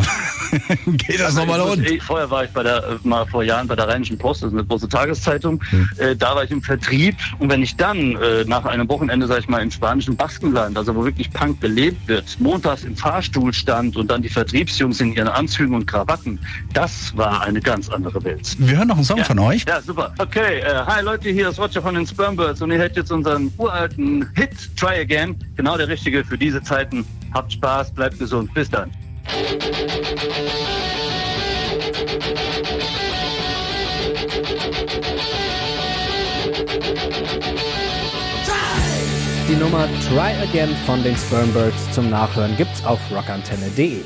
Geht 0.85 1.19
das 1.19 1.35
nochmal 1.35 1.59
muss- 1.59 1.69
rund? 1.77 1.89
ich- 1.89 2.01
Vorher 2.03 2.29
war 2.31 2.43
ich 2.45 2.49
bei 2.51 2.63
der, 2.63 2.99
mal 3.03 3.25
vor 3.27 3.43
Jahren 3.43 3.67
bei 3.67 3.75
der 3.75 3.87
Rheinischen 3.87 4.17
Post, 4.17 4.41
das 4.41 4.47
ist 4.51 4.57
eine 4.57 4.65
große 4.65 4.89
Tageszeitung. 4.89 5.61
Hm. 5.69 5.89
Äh, 5.97 6.15
da 6.15 6.35
war 6.35 6.43
ich 6.43 6.51
im 6.51 6.61
Vertrieb 6.63 7.15
und 7.37 7.49
wenn 7.51 7.61
ich 7.61 7.75
dann 7.75 8.15
äh, 8.15 8.43
nach 8.47 8.65
einem 8.65 8.89
Wochenende, 8.89 9.27
sag 9.27 9.39
ich 9.39 9.47
mal, 9.47 9.61
im 9.61 9.69
spanischen 9.69 10.15
Baskenland, 10.15 10.77
also 10.77 10.95
wo 10.95 11.03
wirklich 11.05 11.29
Punk 11.31 11.61
gelebt 11.61 12.07
wird, 12.07 12.39
montags 12.39 12.83
im 12.83 12.95
Fahrstuhl 12.95 13.53
stand 13.53 13.95
und 13.97 14.09
dann 14.09 14.21
die 14.23 14.29
Vertriebsjungs 14.29 14.99
in 15.01 15.13
ihren 15.13 15.27
Anzügen 15.27 15.75
und 15.75 15.85
Krawatten, 15.85 16.39
das 16.73 17.15
war 17.15 17.41
eine 17.43 17.59
ganz 17.61 17.89
andere 17.89 18.23
Welt. 18.23 18.55
Wir 18.57 18.78
hören 18.79 18.87
noch 18.87 18.95
einen 18.95 19.03
Song 19.03 19.23
von 19.23 19.39
euch. 19.39 19.65
Ja, 19.67 19.81
super. 19.81 20.13
Okay, 20.17 20.59
äh, 20.59 20.85
hi 20.85 21.03
Leute, 21.03 21.29
hier 21.29 21.49
ist 21.49 21.59
Roger 21.59 21.81
von 21.81 21.95
den 21.95 22.07
Spermbirds 22.07 22.61
und 22.61 22.71
ihr 22.71 22.77
hört 22.77 22.95
jetzt 22.95 23.11
unseren 23.11 23.51
uralten 23.57 24.27
Hit 24.35 24.51
Try 24.77 25.01
Again. 25.01 25.35
Genau 25.55 25.77
der 25.77 25.87
richtige 25.87 26.23
für 26.23 26.37
diese 26.37 26.61
Zeiten. 26.63 27.05
Habt 27.33 27.51
Spaß, 27.51 27.91
bleibt 27.91 28.17
gesund. 28.17 28.53
Bis 28.53 28.69
dann. 28.69 28.89
Die 39.49 39.55
Nummer 39.55 39.87
Try 40.07 40.41
Again 40.47 40.69
von 40.85 41.03
den 41.03 41.17
Spermbirds 41.17 41.91
zum 41.91 42.09
Nachhören 42.09 42.55
gibt's 42.55 42.85
auf 42.85 42.99
rockantenne.de. 43.11 44.01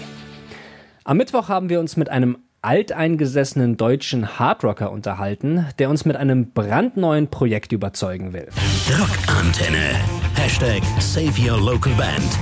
Am 1.04 1.18
Mittwoch 1.18 1.50
haben 1.50 1.70
wir 1.70 1.80
uns 1.80 1.96
mit 1.96 2.10
einem 2.10 2.38
alteingesessenen 2.64 3.78
deutschen 3.78 4.40
Hardrocker 4.40 4.92
unterhalten, 4.92 5.68
der 5.80 5.90
uns 5.90 6.06
mit 6.06 6.16
einem 6.16 6.52
brandneuen 6.52 7.28
Projekt 7.28 7.72
überzeugen 7.72 8.34
will. 8.34 8.48
Rockantenne. 8.90 10.00
Hashtag 10.36 10.82
Save 11.00 11.34
Your 11.40 11.60
Local 11.60 11.94
Band. 11.94 12.40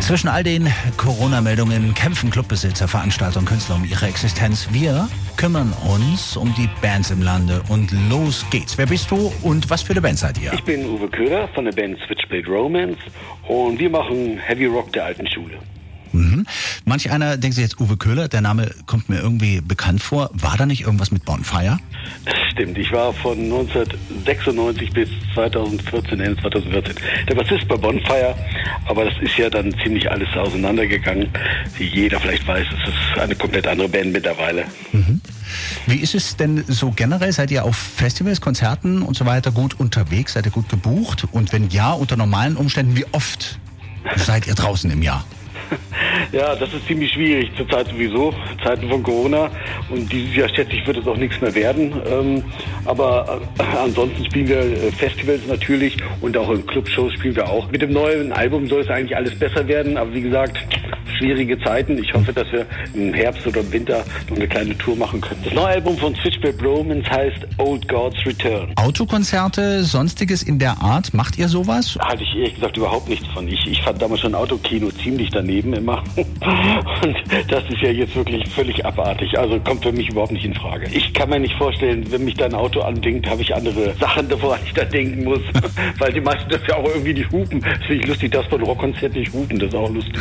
Zwischen 0.00 0.28
all 0.28 0.42
den 0.42 0.68
Corona-Meldungen 0.96 1.94
kämpfen 1.94 2.30
Clubbesitzer, 2.30 2.88
Veranstalter 2.88 3.38
und 3.38 3.46
Künstler 3.46 3.76
um 3.76 3.84
ihre 3.84 4.06
Existenz. 4.06 4.68
Wir 4.72 5.08
kümmern 5.36 5.72
uns 5.88 6.36
um 6.36 6.52
die 6.56 6.68
Bands 6.80 7.10
im 7.10 7.22
Lande 7.22 7.62
und 7.68 7.92
los 8.10 8.44
geht's. 8.50 8.76
Wer 8.76 8.86
bist 8.86 9.10
du 9.12 9.32
und 9.42 9.70
was 9.70 9.82
für 9.82 9.92
eine 9.92 10.00
Band 10.00 10.18
seid 10.18 10.40
ihr? 10.42 10.52
Ich 10.54 10.64
bin 10.64 10.84
Uwe 10.86 11.08
Köhler 11.08 11.46
von 11.54 11.66
der 11.66 11.72
Band 11.72 11.98
Switchblade 12.06 12.48
Romance 12.48 12.98
und 13.46 13.78
wir 13.78 13.90
machen 13.90 14.38
Heavy 14.38 14.66
Rock 14.66 14.92
der 14.92 15.04
alten 15.04 15.26
Schule. 15.28 15.58
Mhm. 16.12 16.46
Manch 16.84 17.10
einer 17.10 17.36
denkt 17.36 17.54
sich 17.54 17.62
jetzt, 17.62 17.80
Uwe 17.80 17.96
Köhler, 17.96 18.28
der 18.28 18.40
Name 18.40 18.70
kommt 18.86 19.08
mir 19.08 19.20
irgendwie 19.20 19.60
bekannt 19.60 20.02
vor. 20.02 20.30
War 20.32 20.56
da 20.56 20.66
nicht 20.66 20.82
irgendwas 20.82 21.10
mit 21.10 21.24
Bonfire? 21.24 21.78
Das 22.24 22.34
stimmt, 22.52 22.78
ich 22.78 22.92
war 22.92 23.12
von 23.12 23.38
1996 23.38 24.90
bis 24.90 25.08
2014, 25.34 26.20
Ende 26.20 26.40
2014 26.40 26.94
der 27.28 27.34
Bassist 27.34 27.66
bei 27.68 27.76
Bonfire, 27.76 28.34
aber 28.86 29.04
das 29.06 29.14
ist 29.20 29.36
ja 29.38 29.48
dann 29.48 29.74
ziemlich 29.82 30.10
alles 30.10 30.28
auseinandergegangen. 30.36 31.28
Wie 31.78 31.84
jeder 31.84 32.20
vielleicht 32.20 32.46
weiß, 32.46 32.66
es 32.66 32.88
ist 32.88 33.18
eine 33.20 33.34
komplett 33.34 33.66
andere 33.66 33.88
Band 33.88 34.12
mittlerweile. 34.12 34.64
Wie 35.86 35.96
ist 35.96 36.14
es 36.14 36.36
denn 36.36 36.64
so 36.68 36.90
generell? 36.90 37.32
Seid 37.32 37.50
ihr 37.50 37.64
auf 37.64 37.76
Festivals, 37.76 38.40
Konzerten 38.40 39.02
und 39.02 39.16
so 39.16 39.26
weiter 39.26 39.50
gut 39.50 39.78
unterwegs? 39.78 40.34
Seid 40.34 40.46
ihr 40.46 40.52
gut 40.52 40.68
gebucht? 40.68 41.26
Und 41.32 41.52
wenn 41.52 41.70
ja, 41.70 41.92
unter 41.92 42.16
normalen 42.16 42.56
Umständen, 42.56 42.96
wie 42.96 43.06
oft 43.12 43.58
seid 44.16 44.46
ihr 44.46 44.54
draußen 44.54 44.90
im 44.90 45.02
Jahr? 45.02 45.24
Ja, 46.32 46.54
das 46.56 46.72
ist 46.72 46.86
ziemlich 46.86 47.12
schwierig 47.12 47.50
zurzeit 47.56 47.88
sowieso, 47.88 48.32
Zeiten 48.64 48.88
von 48.88 49.02
Corona. 49.02 49.50
Und 49.90 50.10
dieses 50.10 50.34
Jahr 50.34 50.48
schätze 50.48 50.72
ich, 50.74 50.86
wird 50.86 50.96
es 50.96 51.06
auch 51.06 51.16
nichts 51.16 51.40
mehr 51.40 51.54
werden. 51.54 51.92
Ähm, 52.06 52.44
aber 52.86 53.40
äh, 53.58 53.62
ansonsten 53.76 54.24
spielen 54.24 54.48
wir 54.48 54.60
äh, 54.60 54.92
Festivals 54.92 55.46
natürlich 55.46 55.96
und 56.20 56.36
auch 56.36 56.50
in 56.50 56.64
Clubshows 56.66 57.12
spielen 57.14 57.36
wir 57.36 57.48
auch. 57.48 57.70
Mit 57.70 57.82
dem 57.82 57.92
neuen 57.92 58.32
Album 58.32 58.66
soll 58.66 58.80
es 58.80 58.88
eigentlich 58.88 59.16
alles 59.16 59.38
besser 59.38 59.66
werden. 59.68 59.98
Aber 59.98 60.14
wie 60.14 60.22
gesagt, 60.22 60.56
schwierige 61.22 61.56
Zeiten. 61.60 61.98
Ich 61.98 62.12
hoffe, 62.12 62.32
dass 62.32 62.50
wir 62.50 62.66
im 62.94 63.14
Herbst 63.14 63.46
oder 63.46 63.60
im 63.60 63.72
Winter 63.72 64.04
noch 64.28 64.36
eine 64.36 64.48
kleine 64.48 64.76
Tour 64.78 64.96
machen 64.96 65.20
können. 65.20 65.40
Das 65.44 65.54
neue 65.54 65.68
Album 65.68 65.96
von 65.96 66.14
Switchback 66.16 66.60
Romance 66.62 67.08
heißt 67.08 67.46
Old 67.58 67.86
Gods 67.86 68.16
Return. 68.26 68.72
Autokonzerte, 68.74 69.84
sonstiges 69.84 70.42
in 70.42 70.58
der 70.58 70.82
Art, 70.82 71.14
macht 71.14 71.38
ihr 71.38 71.48
sowas? 71.48 71.96
Halte 72.00 72.24
ich 72.24 72.34
ehrlich 72.34 72.54
gesagt 72.56 72.76
überhaupt 72.76 73.08
nichts 73.08 73.26
von. 73.28 73.46
Ich, 73.46 73.64
ich 73.68 73.80
fand 73.82 74.02
damals 74.02 74.20
schon 74.20 74.34
Autokino 74.34 74.90
ziemlich 74.90 75.30
daneben 75.30 75.72
immer. 75.74 76.02
Und 76.16 77.16
das 77.48 77.64
ist 77.68 77.80
ja 77.82 77.90
jetzt 77.90 78.16
wirklich 78.16 78.48
völlig 78.48 78.84
abartig. 78.84 79.38
Also 79.38 79.60
kommt 79.60 79.84
für 79.84 79.92
mich 79.92 80.08
überhaupt 80.08 80.32
nicht 80.32 80.44
in 80.44 80.54
Frage. 80.54 80.88
Ich 80.92 81.14
kann 81.14 81.30
mir 81.30 81.38
nicht 81.38 81.54
vorstellen, 81.54 82.04
wenn 82.10 82.24
mich 82.24 82.34
dein 82.34 82.52
Auto 82.52 82.80
andingt, 82.80 83.28
habe 83.30 83.42
ich 83.42 83.54
andere 83.54 83.94
Sachen, 84.00 84.28
woran 84.40 84.58
ich 84.64 84.72
da 84.72 84.84
denken 84.84 85.22
muss. 85.22 85.40
Weil 85.98 86.12
die 86.12 86.20
meisten 86.20 86.50
das 86.50 86.62
ja 86.66 86.76
auch 86.76 86.88
irgendwie 86.88 87.14
nicht 87.14 87.30
hupen. 87.30 87.60
Das 87.60 87.78
finde 87.86 88.02
ich 88.02 88.06
lustig, 88.08 88.32
dass 88.32 88.44
von 88.46 88.60
Rockkonzert 88.60 89.14
nicht 89.14 89.32
hupen. 89.32 89.60
Das 89.60 89.68
ist 89.68 89.74
auch 89.76 89.90
lustig. 89.90 90.20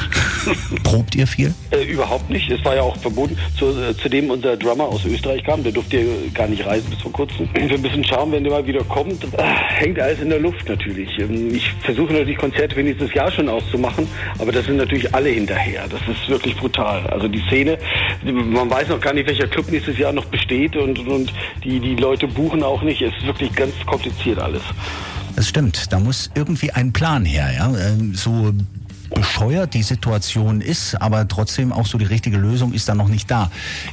Probt 0.92 1.16
ihr 1.16 1.26
viel? 1.26 1.54
Äh, 1.72 1.84
überhaupt 1.86 2.30
nicht. 2.30 2.50
Es 2.52 2.64
war 2.66 2.76
ja 2.76 2.82
auch 2.82 2.98
verboten. 2.98 3.38
Zu, 3.58 3.68
äh, 3.68 3.96
zudem 3.96 4.30
unser 4.30 4.58
Drummer 4.58 4.84
aus 4.84 5.06
Österreich 5.06 5.44
kam. 5.44 5.64
Der 5.64 5.72
durfte 5.72 5.98
ja 5.98 6.04
gar 6.34 6.48
nicht 6.48 6.66
reisen 6.66 6.90
bis 6.90 7.02
vor 7.02 7.12
kurzem. 7.12 7.48
Wir 7.54 7.78
müssen 7.78 8.04
schauen, 8.04 8.32
wenn 8.32 8.44
der 8.44 8.52
mal 8.52 8.68
wieder 8.68 8.84
kommt. 8.84 9.24
Äh, 9.24 9.28
hängt 9.38 10.00
alles 10.00 10.20
in 10.20 10.30
der 10.30 10.40
Luft 10.40 10.68
natürlich. 10.68 11.10
Ähm, 11.20 11.54
ich 11.56 11.72
versuche 11.82 12.12
natürlich 12.14 12.38
Konzerte 12.38 12.76
für 12.76 12.84
nächstes 12.84 13.14
Jahr 13.14 13.32
schon 13.32 13.48
auszumachen. 13.48 14.08
Aber 14.38 14.52
das 14.52 14.66
sind 14.66 14.78
natürlich 14.78 15.14
alle 15.16 15.30
hinterher. 15.30 15.86
Das 15.90 16.02
ist 16.02 16.28
wirklich 16.28 16.56
brutal. 16.58 17.08
Also 17.08 17.28
die 17.28 17.42
Szene, 17.48 17.78
man 18.24 18.70
weiß 18.70 18.90
noch 18.90 19.00
gar 19.00 19.14
nicht, 19.14 19.28
welcher 19.28 19.48
Club 19.48 19.72
nächstes 19.72 19.98
Jahr 19.98 20.12
noch 20.12 20.26
besteht. 20.26 20.76
Und, 20.76 21.00
und 21.08 21.32
die, 21.64 21.80
die 21.80 21.96
Leute 21.96 22.28
buchen 22.28 22.64
auch 22.64 22.82
nicht. 22.82 23.02
Es 23.02 23.16
ist 23.18 23.26
wirklich 23.26 23.54
ganz 23.54 23.74
kompliziert 23.86 24.40
alles. 24.40 24.62
Das 25.36 25.48
stimmt. 25.48 25.94
Da 25.94 26.00
muss 26.00 26.30
irgendwie 26.36 26.72
ein 26.72 26.92
Plan 26.92 27.24
her, 27.24 27.50
ja. 27.56 27.74
Ähm, 27.88 28.14
So 28.14 28.52
bescheuert 29.14 29.74
die 29.74 29.84
Situation 29.84 30.62
ist, 30.62 30.96
aber 31.02 31.28
trotzdem 31.28 31.72
auch 31.72 31.86
so 31.86 31.98
die 31.98 32.06
richtige 32.06 32.38
Lösung 32.38 32.74
ist 32.74 32.90
dann 32.90 32.98
noch 32.98 33.08
nicht 33.08 33.30
da. 33.30 33.52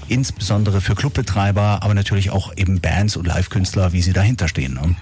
Insbesondere 0.09 0.81
für 0.81 0.95
Clubbetreiber, 0.95 1.81
aber 1.83 1.95
natürlich 1.95 2.31
auch 2.31 2.53
eben 2.57 2.81
Bands 2.81 3.17
und 3.17 3.27
Live-Künstler, 3.27 3.93
wie 3.93 4.01
sie 4.01 4.13
dahinter 4.13 4.49
stehen. 4.49 4.75
Ne? 4.75 4.95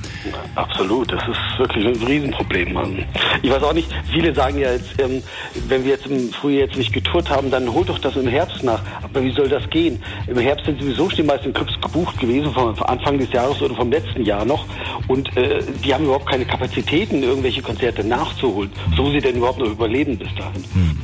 Absolut, 0.55 1.13
das 1.13 1.23
ist 1.29 1.59
wirklich 1.59 1.87
ein 1.87 2.07
Riesenproblem. 2.07 3.05
Ich 3.43 3.51
weiß 3.51 3.63
auch 3.63 3.73
nicht, 3.73 3.89
viele 4.11 4.35
sagen 4.35 4.59
ja 4.59 4.73
jetzt, 4.73 4.99
ähm, 4.99 5.23
wenn 5.69 5.85
wir 5.85 5.93
jetzt 5.93 6.07
im 6.07 6.31
Frühjahr 6.33 6.67
jetzt 6.67 6.77
nicht 6.77 6.93
getourt 6.93 7.31
haben, 7.31 7.51
dann 7.51 7.73
holt 7.73 7.89
doch 7.89 7.99
das 7.99 8.17
im 8.17 8.29
Herbst 8.29 8.63
nach. 8.63 8.83
Aber 9.03 9.23
wie 9.23 9.33
soll 9.33 9.49
das 9.49 9.69
gehen? 9.71 10.03
Im 10.27 10.39
Herbst 10.39 10.67
sind 10.67 10.81
sowieso 10.81 11.09
schon 11.09 11.17
die 11.17 11.23
meisten 11.25 11.53
Clubs 11.53 11.75
gebucht 11.81 12.19
gewesen, 12.19 12.53
vom 12.53 12.75
Anfang 12.85 13.19
des 13.19 13.31
Jahres 13.33 13.61
oder 13.61 13.75
vom 13.75 13.91
letzten 13.91 14.25
Jahr 14.25 14.45
noch. 14.45 14.65
Und 15.09 15.37
äh, 15.37 15.63
die 15.85 15.93
haben 15.93 16.05
überhaupt 16.05 16.29
keine 16.29 16.45
Kapazitäten, 16.45 17.23
irgendwelche 17.23 17.63
Konzerte 17.63 18.05
nachzuholen. 18.05 18.71
So 18.97 19.11
sie 19.11 19.21
denn 19.21 19.37
überhaupt 19.37 19.59
noch 19.59 19.67
überleben 19.67 20.06
bis 20.15 20.33
dahin. 20.37 20.63
Hm. 20.75 20.99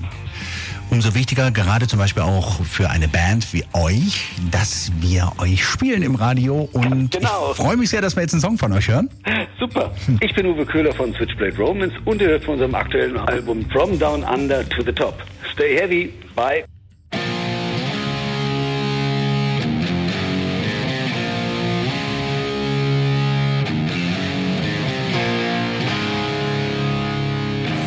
Umso 0.90 1.14
wichtiger, 1.14 1.50
gerade 1.50 1.87
zum 1.88 1.99
Beispiel 1.99 2.23
auch 2.23 2.62
für 2.64 2.90
eine 2.90 3.09
Band 3.09 3.50
wie 3.54 3.64
euch, 3.73 4.26
dass 4.50 4.92
wir 5.00 5.32
euch 5.38 5.64
spielen 5.64 6.02
im 6.02 6.16
Radio. 6.16 6.68
Und 6.71 7.12
Genau. 7.12 7.52
ich 7.52 7.56
freue 7.56 7.78
mich 7.78 7.88
sehr, 7.88 8.02
dass 8.02 8.14
wir 8.14 8.23
jetzt 8.23 8.35
einen 8.35 8.42
Song 8.42 8.59
von 8.59 8.73
euch 8.75 8.88
hören. 8.88 9.09
Super. 9.59 9.90
Ich 10.21 10.35
bin 10.35 10.44
Uwe 10.47 10.66
Köhler 10.66 10.92
von 10.92 11.14
Switchblade 11.14 11.56
Romance 11.56 11.94
und 12.04 12.21
ihr 12.21 12.28
hört 12.28 12.44
von 12.44 12.54
unserem 12.54 12.75
aktuellen 12.75 13.16
Album 13.16 13.64
From 13.71 13.99
Down 13.99 14.23
Under 14.23 14.68
to 14.68 14.82
the 14.85 14.92
Top. 14.92 15.23
Stay 15.54 15.78
heavy. 15.80 16.12
Bye. 16.37 16.64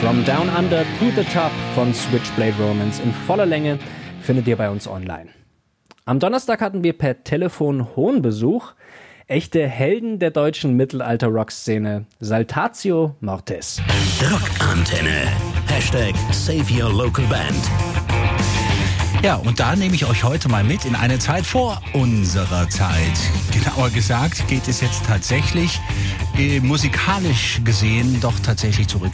From 0.06 0.24
Down 0.24 0.50
Under 0.56 0.84
to 1.00 1.10
the 1.16 1.24
Top 1.34 1.52
von 1.74 1.92
Switchblade 1.92 2.54
Romance 2.60 3.00
in 3.00 3.12
voller 3.12 3.48
Länge 3.48 3.80
findet 4.22 4.48
ihr 4.48 4.56
bei 4.56 4.70
uns 4.70 4.88
online. 4.88 5.30
Am 6.06 6.20
Donnerstag 6.20 6.62
hatten 6.62 6.84
wir 6.84 6.94
per 6.94 7.24
Telefon 7.24 7.96
hohen 7.96 8.22
Besuch. 8.22 8.74
Echte 9.26 9.68
Helden 9.68 10.20
der 10.20 10.30
deutschen 10.30 10.76
Mittelalter-Rock-Szene. 10.78 12.06
Saltatio 12.20 13.16
Mortis. 13.20 13.82
Rockantenne. 14.32 15.32
Hashtag 15.66 16.14
Save 16.32 16.72
Your 16.72 16.94
Local 16.94 17.26
Band. 17.26 17.72
Ja, 19.24 19.38
und 19.38 19.60
da 19.60 19.76
nehme 19.76 19.96
ich 19.96 20.06
euch 20.06 20.24
heute 20.24 20.50
mal 20.50 20.64
mit 20.64 20.86
in 20.86 20.94
eine 20.94 21.18
Zeit 21.18 21.48
vor 21.48 21.82
unserer 21.94 22.70
Zeit. 22.70 23.18
Genauer 23.52 23.90
gesagt 23.90 24.48
geht 24.48 24.68
es 24.68 24.82
jetzt 24.82 25.04
tatsächlich 25.08 25.80
äh, 26.38 26.60
musikalisch 26.60 27.60
gesehen 27.64 28.22
doch 28.22 28.40
tatsächlich 28.40 28.88
zurück. 28.88 29.14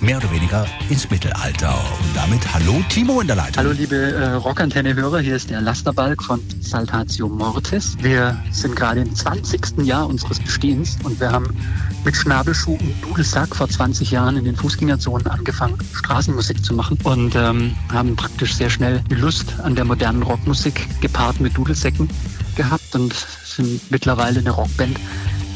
Mehr 0.00 0.18
oder 0.18 0.30
weniger 0.30 0.66
ins 0.90 1.08
Mittelalter. 1.10 1.74
Und 1.74 2.14
damit 2.14 2.52
hallo 2.52 2.82
Timo 2.90 3.20
in 3.22 3.26
der 3.26 3.36
Leitung. 3.36 3.56
Hallo 3.56 3.72
liebe 3.72 3.96
äh, 3.96 4.32
Rockantenne-Hörer, 4.34 5.20
hier 5.20 5.36
ist 5.36 5.48
der 5.48 5.62
Lasterbalk 5.62 6.22
von 6.22 6.40
Saltatio 6.60 7.28
Mortis. 7.28 7.96
Wir 8.00 8.38
sind 8.52 8.76
gerade 8.76 9.00
im 9.00 9.14
20. 9.14 9.78
Jahr 9.84 10.06
unseres 10.06 10.38
Bestehens 10.38 10.98
und 11.02 11.18
wir 11.18 11.32
haben 11.32 11.56
mit 12.04 12.14
Schnabelschuh 12.14 12.74
und 12.74 12.94
Dudelsack 13.02 13.56
vor 13.56 13.68
20 13.68 14.10
Jahren 14.10 14.36
in 14.36 14.44
den 14.44 14.54
Fußgängerzonen 14.54 15.26
angefangen, 15.28 15.78
Straßenmusik 15.94 16.62
zu 16.62 16.74
machen 16.74 16.98
und 17.02 17.34
ähm, 17.34 17.74
haben 17.90 18.16
praktisch 18.16 18.54
sehr 18.54 18.70
schnell 18.70 19.02
Lust 19.08 19.58
an 19.60 19.74
der 19.74 19.86
modernen 19.86 20.22
Rockmusik 20.22 20.86
gepaart 21.00 21.40
mit 21.40 21.56
Dudelsäcken 21.56 22.08
gehabt 22.54 22.94
und 22.94 23.14
sind 23.44 23.90
mittlerweile 23.90 24.40
eine 24.40 24.50
Rockband, 24.50 24.98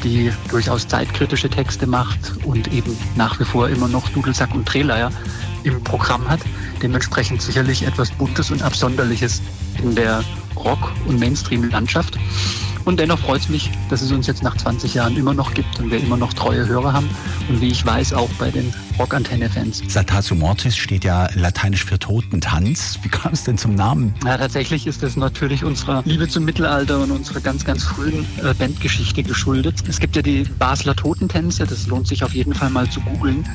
die 0.03 0.31
durchaus 0.49 0.87
zeitkritische 0.87 1.49
Texte 1.49 1.87
macht 1.87 2.33
und 2.45 2.71
eben 2.73 2.97
nach 3.15 3.39
wie 3.39 3.45
vor 3.45 3.69
immer 3.69 3.87
noch 3.87 4.09
Dudelsack 4.09 4.53
und 4.53 4.65
Drehleier 4.65 5.11
im 5.63 5.83
Programm 5.83 6.27
hat. 6.29 6.39
Dementsprechend 6.81 7.41
sicherlich 7.41 7.85
etwas 7.85 8.11
Buntes 8.11 8.51
und 8.51 8.61
Absonderliches 8.61 9.41
in 9.81 9.95
der 9.95 10.23
Rock- 10.55 10.91
und 11.07 11.19
Mainstream-Landschaft. 11.19 12.17
Und 12.85 12.99
dennoch 12.99 13.19
freut 13.19 13.41
es 13.41 13.49
mich, 13.49 13.71
dass 13.89 14.01
es 14.01 14.11
uns 14.11 14.27
jetzt 14.27 14.43
nach 14.43 14.57
20 14.57 14.93
Jahren 14.93 15.15
immer 15.15 15.33
noch 15.33 15.53
gibt 15.53 15.79
und 15.79 15.91
wir 15.91 15.99
immer 15.99 16.17
noch 16.17 16.33
treue 16.33 16.67
Hörer 16.67 16.93
haben. 16.93 17.09
Und 17.49 17.61
wie 17.61 17.69
ich 17.69 17.85
weiß, 17.85 18.13
auch 18.13 18.29
bei 18.39 18.49
den 18.49 18.73
Rockantenne-Fans. 18.97 19.83
Saltatio 19.87 20.35
Mortis 20.35 20.75
steht 20.75 21.03
ja 21.03 21.29
lateinisch 21.35 21.85
für 21.85 21.99
Totentanz. 21.99 22.99
Wie 23.03 23.09
kam 23.09 23.33
es 23.33 23.43
denn 23.43 23.57
zum 23.57 23.75
Namen? 23.75 24.13
Ja, 24.25 24.37
tatsächlich 24.37 24.87
ist 24.87 25.03
es 25.03 25.15
natürlich 25.15 25.63
unserer 25.63 26.01
Liebe 26.05 26.27
zum 26.27 26.45
Mittelalter 26.45 27.01
und 27.01 27.11
unserer 27.11 27.39
ganz, 27.39 27.65
ganz 27.65 27.83
frühen 27.83 28.25
äh, 28.43 28.53
Bandgeschichte 28.53 29.23
geschuldet. 29.23 29.75
Es 29.87 29.99
gibt 29.99 30.15
ja 30.15 30.21
die 30.21 30.43
Basler 30.43 30.95
Totentänze, 30.95 31.65
das 31.65 31.87
lohnt 31.87 32.07
sich 32.07 32.23
auf 32.23 32.33
jeden 32.33 32.53
Fall 32.53 32.69
mal 32.69 32.89
zu 32.89 33.01
googeln. 33.01 33.45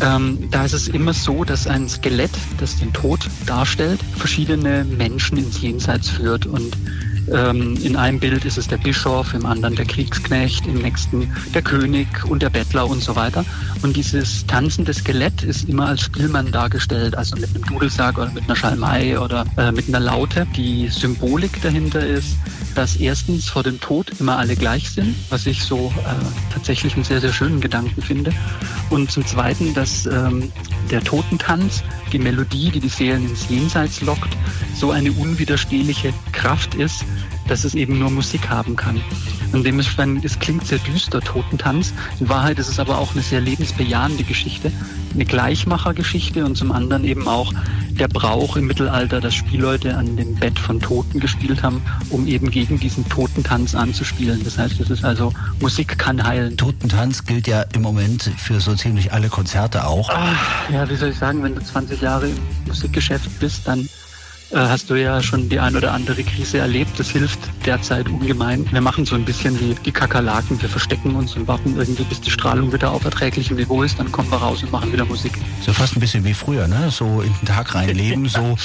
Ähm, 0.00 0.48
da 0.50 0.64
ist 0.64 0.72
es 0.72 0.88
immer 0.88 1.12
so, 1.12 1.44
dass 1.44 1.66
ein 1.66 1.88
Skelett, 1.88 2.30
das 2.58 2.76
den 2.76 2.92
Tod 2.92 3.28
darstellt, 3.46 4.00
verschiedene 4.16 4.84
Menschen 4.84 5.38
ins 5.38 5.60
Jenseits 5.60 6.08
führt. 6.08 6.46
Und 6.46 6.76
ähm, 7.30 7.76
in 7.82 7.96
einem 7.96 8.18
Bild 8.18 8.44
ist 8.44 8.58
es 8.58 8.68
der 8.68 8.78
Bischof, 8.78 9.34
im 9.34 9.46
anderen 9.46 9.76
der 9.76 9.84
Kriegsknecht, 9.84 10.66
im 10.66 10.82
nächsten 10.82 11.32
der 11.54 11.62
König 11.62 12.06
und 12.24 12.42
der 12.42 12.50
Bettler 12.50 12.88
und 12.88 13.02
so 13.02 13.16
weiter. 13.16 13.44
Und 13.82 13.96
dieses 13.96 14.46
tanzende 14.46 14.92
Skelett 14.92 15.42
ist 15.42 15.68
immer 15.68 15.86
als 15.88 16.02
Spielmann 16.02 16.50
dargestellt, 16.52 17.16
also 17.16 17.36
mit 17.36 17.54
einem 17.54 17.64
Dudelsack 17.64 18.18
oder 18.18 18.30
mit 18.30 18.44
einer 18.44 18.56
Schalmei 18.56 19.18
oder 19.18 19.44
äh, 19.56 19.72
mit 19.72 19.88
einer 19.88 20.00
Laute. 20.00 20.46
Die 20.56 20.88
Symbolik 20.88 21.60
dahinter 21.62 22.04
ist, 22.04 22.36
dass 22.74 22.96
erstens 22.96 23.48
vor 23.48 23.62
dem 23.62 23.80
Tod 23.80 24.10
immer 24.18 24.38
alle 24.38 24.56
gleich 24.56 24.90
sind, 24.90 25.14
was 25.30 25.46
ich 25.46 25.62
so 25.62 25.92
äh, 25.98 26.52
tatsächlich 26.52 26.94
einen 26.94 27.04
sehr, 27.04 27.20
sehr 27.20 27.32
schönen 27.32 27.60
Gedanken 27.60 28.02
finde. 28.02 28.32
Und 28.90 29.10
zum 29.10 29.24
Zweiten, 29.26 29.74
dass 29.74 30.06
ähm, 30.06 30.50
der 30.90 31.02
Totentanz, 31.02 31.82
die 32.12 32.18
Melodie, 32.18 32.70
die 32.70 32.80
die 32.80 32.88
Seelen 32.88 33.28
ins 33.28 33.48
Jenseits 33.48 34.00
lockt, 34.00 34.36
so 34.74 34.90
eine 34.90 35.12
unwiderstehliche 35.12 36.12
Kraft 36.32 36.74
ist, 36.74 37.04
dass 37.48 37.64
es 37.64 37.74
eben 37.74 37.98
nur 37.98 38.10
Musik 38.10 38.48
haben 38.48 38.76
kann. 38.76 39.00
Und 39.52 39.64
dementsprechend, 39.64 40.24
es 40.24 40.38
klingt 40.38 40.66
sehr 40.66 40.78
düster, 40.78 41.20
Totentanz. 41.20 41.92
In 42.20 42.28
Wahrheit 42.28 42.58
ist 42.58 42.68
es 42.68 42.78
aber 42.78 42.98
auch 42.98 43.12
eine 43.12 43.22
sehr 43.22 43.40
lebensbejahende 43.40 44.24
Geschichte, 44.24 44.72
eine 45.14 45.24
Gleichmachergeschichte 45.24 46.44
und 46.44 46.56
zum 46.56 46.72
anderen 46.72 47.04
eben 47.04 47.28
auch 47.28 47.52
der 47.98 48.08
Brauch 48.08 48.56
im 48.56 48.66
Mittelalter, 48.66 49.20
dass 49.20 49.34
Spielleute 49.34 49.96
an 49.96 50.16
dem 50.16 50.34
Bett 50.34 50.58
von 50.58 50.80
Toten 50.80 51.20
gespielt 51.20 51.62
haben, 51.62 51.82
um 52.10 52.26
eben 52.26 52.50
gegen 52.50 52.80
diesen 52.80 53.08
Totentanz 53.08 53.74
anzuspielen. 53.74 54.42
Das 54.44 54.56
heißt, 54.58 54.80
es 54.80 54.90
ist 54.90 55.04
also, 55.04 55.32
Musik 55.60 55.98
kann 55.98 56.22
heilen. 56.26 56.56
Totentanz 56.56 57.24
gilt 57.24 57.46
ja 57.46 57.62
im 57.74 57.82
Moment 57.82 58.30
für 58.38 58.60
so 58.60 58.74
ziemlich 58.74 59.12
alle 59.12 59.28
Konzerte 59.28 59.86
auch. 59.86 60.08
Ah, 60.10 60.34
ja, 60.72 60.88
wie 60.88 60.96
soll 60.96 61.10
ich 61.10 61.18
sagen, 61.18 61.42
wenn 61.42 61.54
du 61.54 61.62
20 61.62 62.00
Jahre 62.00 62.28
im 62.28 62.38
Musikgeschäft 62.66 63.38
bist, 63.38 63.68
dann 63.68 63.88
hast 64.54 64.90
du 64.90 64.94
ja 64.94 65.22
schon 65.22 65.48
die 65.48 65.58
ein 65.58 65.74
oder 65.76 65.92
andere 65.92 66.22
Krise 66.22 66.58
erlebt. 66.58 66.98
Das 66.98 67.10
hilft 67.10 67.38
derzeit 67.64 68.08
ungemein. 68.08 68.66
Wir 68.70 68.80
machen 68.80 69.04
so 69.04 69.14
ein 69.14 69.24
bisschen 69.24 69.58
wie 69.60 69.74
die 69.74 69.92
Kakerlaken. 69.92 70.60
Wir 70.60 70.68
verstecken 70.68 71.14
uns 71.14 71.36
und 71.36 71.48
warten 71.48 71.74
irgendwie, 71.76 72.04
bis 72.04 72.20
die 72.20 72.30
Strahlung 72.30 72.72
wieder 72.72 72.90
auf 72.90 73.04
erträglichem 73.04 73.56
Niveau 73.56 73.82
ist. 73.82 73.98
Dann 73.98 74.12
kommen 74.12 74.30
wir 74.30 74.38
raus 74.38 74.62
und 74.62 74.70
machen 74.70 74.92
wieder 74.92 75.04
Musik. 75.04 75.32
So 75.62 75.72
fast 75.72 75.96
ein 75.96 76.00
bisschen 76.00 76.24
wie 76.24 76.34
früher, 76.34 76.68
ne? 76.68 76.90
So 76.90 77.22
in 77.22 77.32
den 77.32 77.46
Tag 77.46 77.74
reinleben, 77.74 78.28
so 78.28 78.56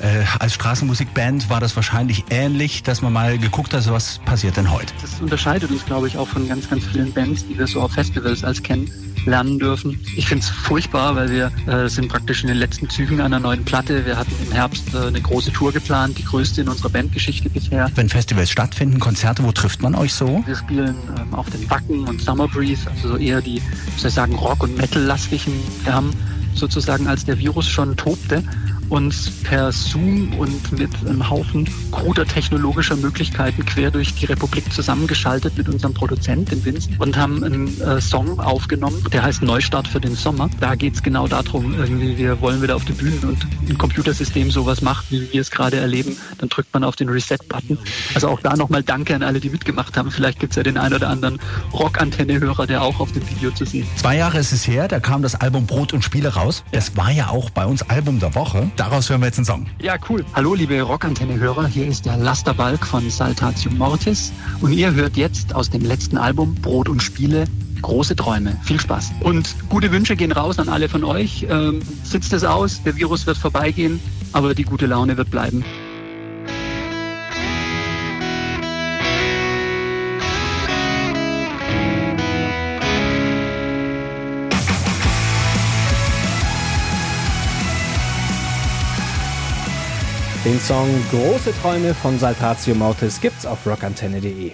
äh, 0.00 0.24
als 0.38 0.54
Straßenmusikband 0.54 1.50
war 1.50 1.60
das 1.60 1.76
wahrscheinlich 1.76 2.24
ähnlich, 2.30 2.82
dass 2.82 3.02
man 3.02 3.12
mal 3.12 3.38
geguckt 3.38 3.74
hat, 3.74 3.90
was 3.90 4.18
passiert 4.24 4.56
denn 4.56 4.70
heute. 4.70 4.92
Das 5.00 5.20
unterscheidet 5.20 5.70
uns, 5.70 5.84
glaube 5.84 6.08
ich, 6.08 6.16
auch 6.16 6.28
von 6.28 6.48
ganz, 6.48 6.68
ganz 6.68 6.84
vielen 6.86 7.12
Bands, 7.12 7.46
die 7.46 7.58
wir 7.58 7.66
so 7.66 7.80
auf 7.80 7.92
Festivals 7.92 8.44
als 8.44 8.62
kennen 8.62 8.90
lernen 9.28 9.58
dürfen. 9.58 10.00
Ich 10.16 10.26
finde 10.26 10.42
es 10.42 10.50
furchtbar, 10.50 11.14
weil 11.14 11.30
wir 11.30 11.52
äh, 11.66 11.88
sind 11.88 12.08
praktisch 12.08 12.42
in 12.42 12.48
den 12.48 12.56
letzten 12.56 12.88
Zügen 12.88 13.20
einer 13.20 13.38
neuen 13.38 13.64
Platte. 13.64 14.04
Wir 14.04 14.16
hatten 14.16 14.32
im 14.44 14.52
Herbst 14.52 14.94
äh, 14.94 15.06
eine 15.06 15.20
große 15.20 15.52
Tour 15.52 15.72
geplant, 15.72 16.18
die 16.18 16.24
größte 16.24 16.62
in 16.62 16.68
unserer 16.68 16.88
Bandgeschichte 16.88 17.50
bisher. 17.50 17.90
Wenn 17.94 18.08
Festivals 18.08 18.50
stattfinden, 18.50 18.98
Konzerte, 18.98 19.44
wo 19.44 19.52
trifft 19.52 19.82
man 19.82 19.94
euch 19.94 20.14
so? 20.14 20.42
Wir 20.46 20.56
spielen 20.56 20.96
ähm, 21.18 21.34
auf 21.34 21.48
den 21.50 21.68
Wacken 21.70 22.04
und 22.06 22.20
Summer 22.20 22.48
Breeze, 22.48 22.90
also 22.90 23.08
so 23.08 23.16
eher 23.16 23.40
die, 23.40 23.62
soll 23.96 24.08
ich 24.08 24.14
sagen, 24.14 24.34
Rock- 24.34 24.62
und 24.62 24.76
Metal-lastigen. 24.76 25.52
Wir 25.84 25.94
haben 25.94 26.10
sozusagen, 26.54 27.06
als 27.06 27.24
der 27.24 27.38
Virus 27.38 27.68
schon 27.68 27.96
tobte, 27.96 28.42
uns 28.88 29.30
per 29.42 29.72
Zoom 29.72 30.32
und 30.38 30.72
mit 30.72 30.90
einem 31.06 31.28
Haufen 31.28 31.68
kruder 31.90 32.24
technologischer 32.24 32.96
Möglichkeiten 32.96 33.64
quer 33.64 33.90
durch 33.90 34.14
die 34.14 34.26
Republik 34.26 34.72
zusammengeschaltet 34.72 35.56
mit 35.56 35.68
unserem 35.68 35.94
Produzent, 35.94 36.50
dem 36.50 36.64
Vincent, 36.64 37.00
und 37.00 37.16
haben 37.16 37.42
einen 37.44 37.80
äh, 37.80 38.00
Song 38.00 38.38
aufgenommen, 38.40 39.04
der 39.12 39.22
heißt 39.22 39.42
Neustart 39.42 39.88
für 39.88 40.00
den 40.00 40.14
Sommer. 40.14 40.48
Da 40.60 40.74
geht 40.74 40.94
es 40.94 41.02
genau 41.02 41.28
darum, 41.28 41.74
irgendwie, 41.74 42.16
wir 42.16 42.40
wollen 42.40 42.62
wieder 42.62 42.76
auf 42.76 42.84
die 42.84 42.92
Bühne 42.92 43.18
und 43.22 43.46
ein 43.68 43.78
Computersystem 43.78 44.50
sowas 44.50 44.80
macht, 44.80 45.10
wie 45.10 45.32
wir 45.32 45.40
es 45.40 45.50
gerade 45.50 45.76
erleben, 45.76 46.16
dann 46.38 46.48
drückt 46.48 46.72
man 46.72 46.84
auf 46.84 46.96
den 46.96 47.08
Reset-Button. 47.08 47.78
Also 48.14 48.28
auch 48.28 48.40
da 48.40 48.56
nochmal 48.56 48.82
Danke 48.82 49.14
an 49.14 49.22
alle, 49.22 49.40
die 49.40 49.50
mitgemacht 49.50 49.96
haben. 49.96 50.10
Vielleicht 50.10 50.40
gibt 50.40 50.52
es 50.52 50.56
ja 50.56 50.62
den 50.62 50.78
einen 50.78 50.94
oder 50.94 51.08
anderen 51.08 51.38
Rock-Antenne-Hörer, 51.72 52.66
der 52.66 52.82
auch 52.82 53.00
auf 53.00 53.12
dem 53.12 53.28
Video 53.28 53.50
zu 53.50 53.64
sehen. 53.64 53.86
Zwei 53.96 54.16
Jahre 54.16 54.38
ist 54.38 54.52
es 54.52 54.66
her, 54.66 54.88
da 54.88 55.00
kam 55.00 55.22
das 55.22 55.34
Album 55.34 55.66
Brot 55.66 55.92
und 55.92 56.04
Spiele 56.04 56.34
raus. 56.34 56.64
Das 56.72 56.96
war 56.96 57.10
ja 57.10 57.28
auch 57.28 57.50
bei 57.50 57.66
uns 57.66 57.82
Album 57.82 58.20
der 58.20 58.34
Woche. 58.34 58.70
Daraus 58.78 59.10
hören 59.10 59.20
wir 59.22 59.26
jetzt 59.26 59.38
einen 59.38 59.44
Song. 59.44 59.66
Ja, 59.82 59.96
cool. 60.08 60.24
Hallo, 60.34 60.54
liebe 60.54 60.80
Rockantenne-Hörer. 60.80 61.66
Hier 61.66 61.88
ist 61.88 62.06
der 62.06 62.16
Lasterbalk 62.16 62.86
von 62.86 63.10
Saltatio 63.10 63.72
Mortis. 63.72 64.32
Und 64.60 64.72
ihr 64.72 64.94
hört 64.94 65.16
jetzt 65.16 65.52
aus 65.52 65.68
dem 65.68 65.82
letzten 65.82 66.16
Album 66.16 66.54
Brot 66.54 66.88
und 66.88 67.02
Spiele 67.02 67.46
große 67.82 68.14
Träume. 68.14 68.56
Viel 68.62 68.78
Spaß. 68.78 69.10
Und 69.24 69.56
gute 69.68 69.90
Wünsche 69.90 70.14
gehen 70.14 70.30
raus 70.30 70.60
an 70.60 70.68
alle 70.68 70.88
von 70.88 71.02
euch. 71.02 71.44
Ähm, 71.50 71.80
sitzt 72.04 72.32
es 72.32 72.44
aus, 72.44 72.80
der 72.84 72.94
Virus 72.94 73.26
wird 73.26 73.36
vorbeigehen, 73.36 73.98
aber 74.32 74.54
die 74.54 74.62
gute 74.62 74.86
Laune 74.86 75.16
wird 75.16 75.32
bleiben. 75.32 75.64
Den 90.48 90.60
Song 90.60 90.88
Große 91.10 91.52
Träume 91.60 91.92
von 91.92 92.18
Saltatio 92.18 92.74
Mortis 92.74 93.20
gibt's 93.20 93.44
auf 93.44 93.66
rockantenne.de. 93.66 94.52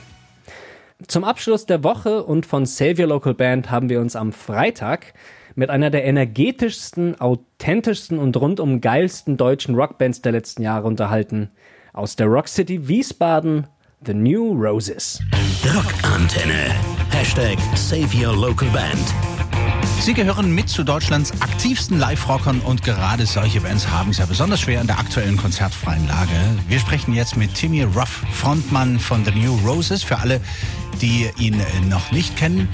Zum 1.07 1.23
Abschluss 1.23 1.67
der 1.67 1.85
Woche 1.85 2.25
und 2.25 2.47
von 2.47 2.67
Save 2.67 3.03
Your 3.03 3.07
Local 3.07 3.33
Band 3.33 3.71
haben 3.71 3.89
wir 3.89 4.01
uns 4.01 4.17
am 4.17 4.33
Freitag 4.33 5.15
mit 5.55 5.71
einer 5.71 5.91
der 5.91 6.05
energetischsten, 6.05 7.21
authentischsten 7.21 8.19
und 8.19 8.37
rundum 8.37 8.81
geilsten 8.81 9.37
deutschen 9.37 9.77
Rockbands 9.77 10.21
der 10.21 10.33
letzten 10.33 10.63
Jahre 10.63 10.89
unterhalten. 10.89 11.53
Aus 11.93 12.17
der 12.17 12.27
Rock 12.27 12.49
City 12.49 12.89
Wiesbaden, 12.89 13.69
The 14.05 14.15
New 14.15 14.53
Roses. 14.53 15.21
Rockantenne. 15.65 16.75
Hashtag 17.13 17.57
Save 17.77 18.09
Your 18.21 18.35
Local 18.35 18.69
Band. 18.71 19.34
Sie 20.05 20.13
gehören 20.13 20.55
mit 20.55 20.69
zu 20.69 20.85
Deutschlands 20.85 21.33
aktivsten 21.41 21.99
Live-Rockern 21.99 22.61
und 22.61 22.83
gerade 22.83 23.25
solche 23.25 23.63
Bands 23.63 23.89
haben 23.89 24.11
es 24.11 24.19
ja 24.19 24.27
besonders 24.27 24.61
schwer 24.61 24.83
in 24.83 24.87
der 24.87 24.99
aktuellen 24.99 25.39
konzertfreien 25.39 26.07
Lage. 26.07 26.31
Wir 26.69 26.79
sprechen 26.79 27.15
jetzt 27.15 27.39
mit 27.39 27.55
Timmy 27.55 27.85
Ruff, 27.85 28.23
Frontmann 28.31 28.99
von 28.99 29.25
The 29.25 29.31
New 29.31 29.57
Roses, 29.67 30.03
für 30.03 30.19
alle, 30.19 30.43
die 31.01 31.31
ihn 31.39 31.57
noch 31.89 32.13
nicht 32.13 32.37
kennen. 32.37 32.69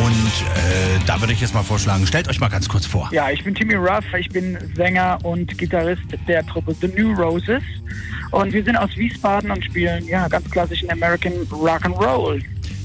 Und 0.00 0.10
äh, 0.10 0.98
da 1.06 1.20
würde 1.20 1.32
ich 1.32 1.40
jetzt 1.40 1.54
mal 1.54 1.62
vorschlagen, 1.62 2.04
stellt 2.04 2.26
euch 2.28 2.40
mal 2.40 2.48
ganz 2.48 2.68
kurz 2.68 2.84
vor. 2.84 3.08
Ja, 3.12 3.30
ich 3.30 3.44
bin 3.44 3.54
Timmy 3.54 3.74
Ruff, 3.74 4.04
ich 4.18 4.28
bin 4.30 4.58
Sänger 4.74 5.20
und 5.22 5.56
Gitarrist 5.56 6.02
der 6.26 6.44
Truppe 6.44 6.74
The 6.80 6.88
New 6.88 7.12
Roses. 7.12 7.62
Und 8.32 8.52
wir 8.52 8.64
sind 8.64 8.74
aus 8.74 8.90
Wiesbaden 8.96 9.52
und 9.52 9.64
spielen 9.64 10.08
ja 10.08 10.26
ganz 10.26 10.50
klassischen 10.50 10.90
American 10.90 11.32
Rock'n'Roll. 11.48 12.42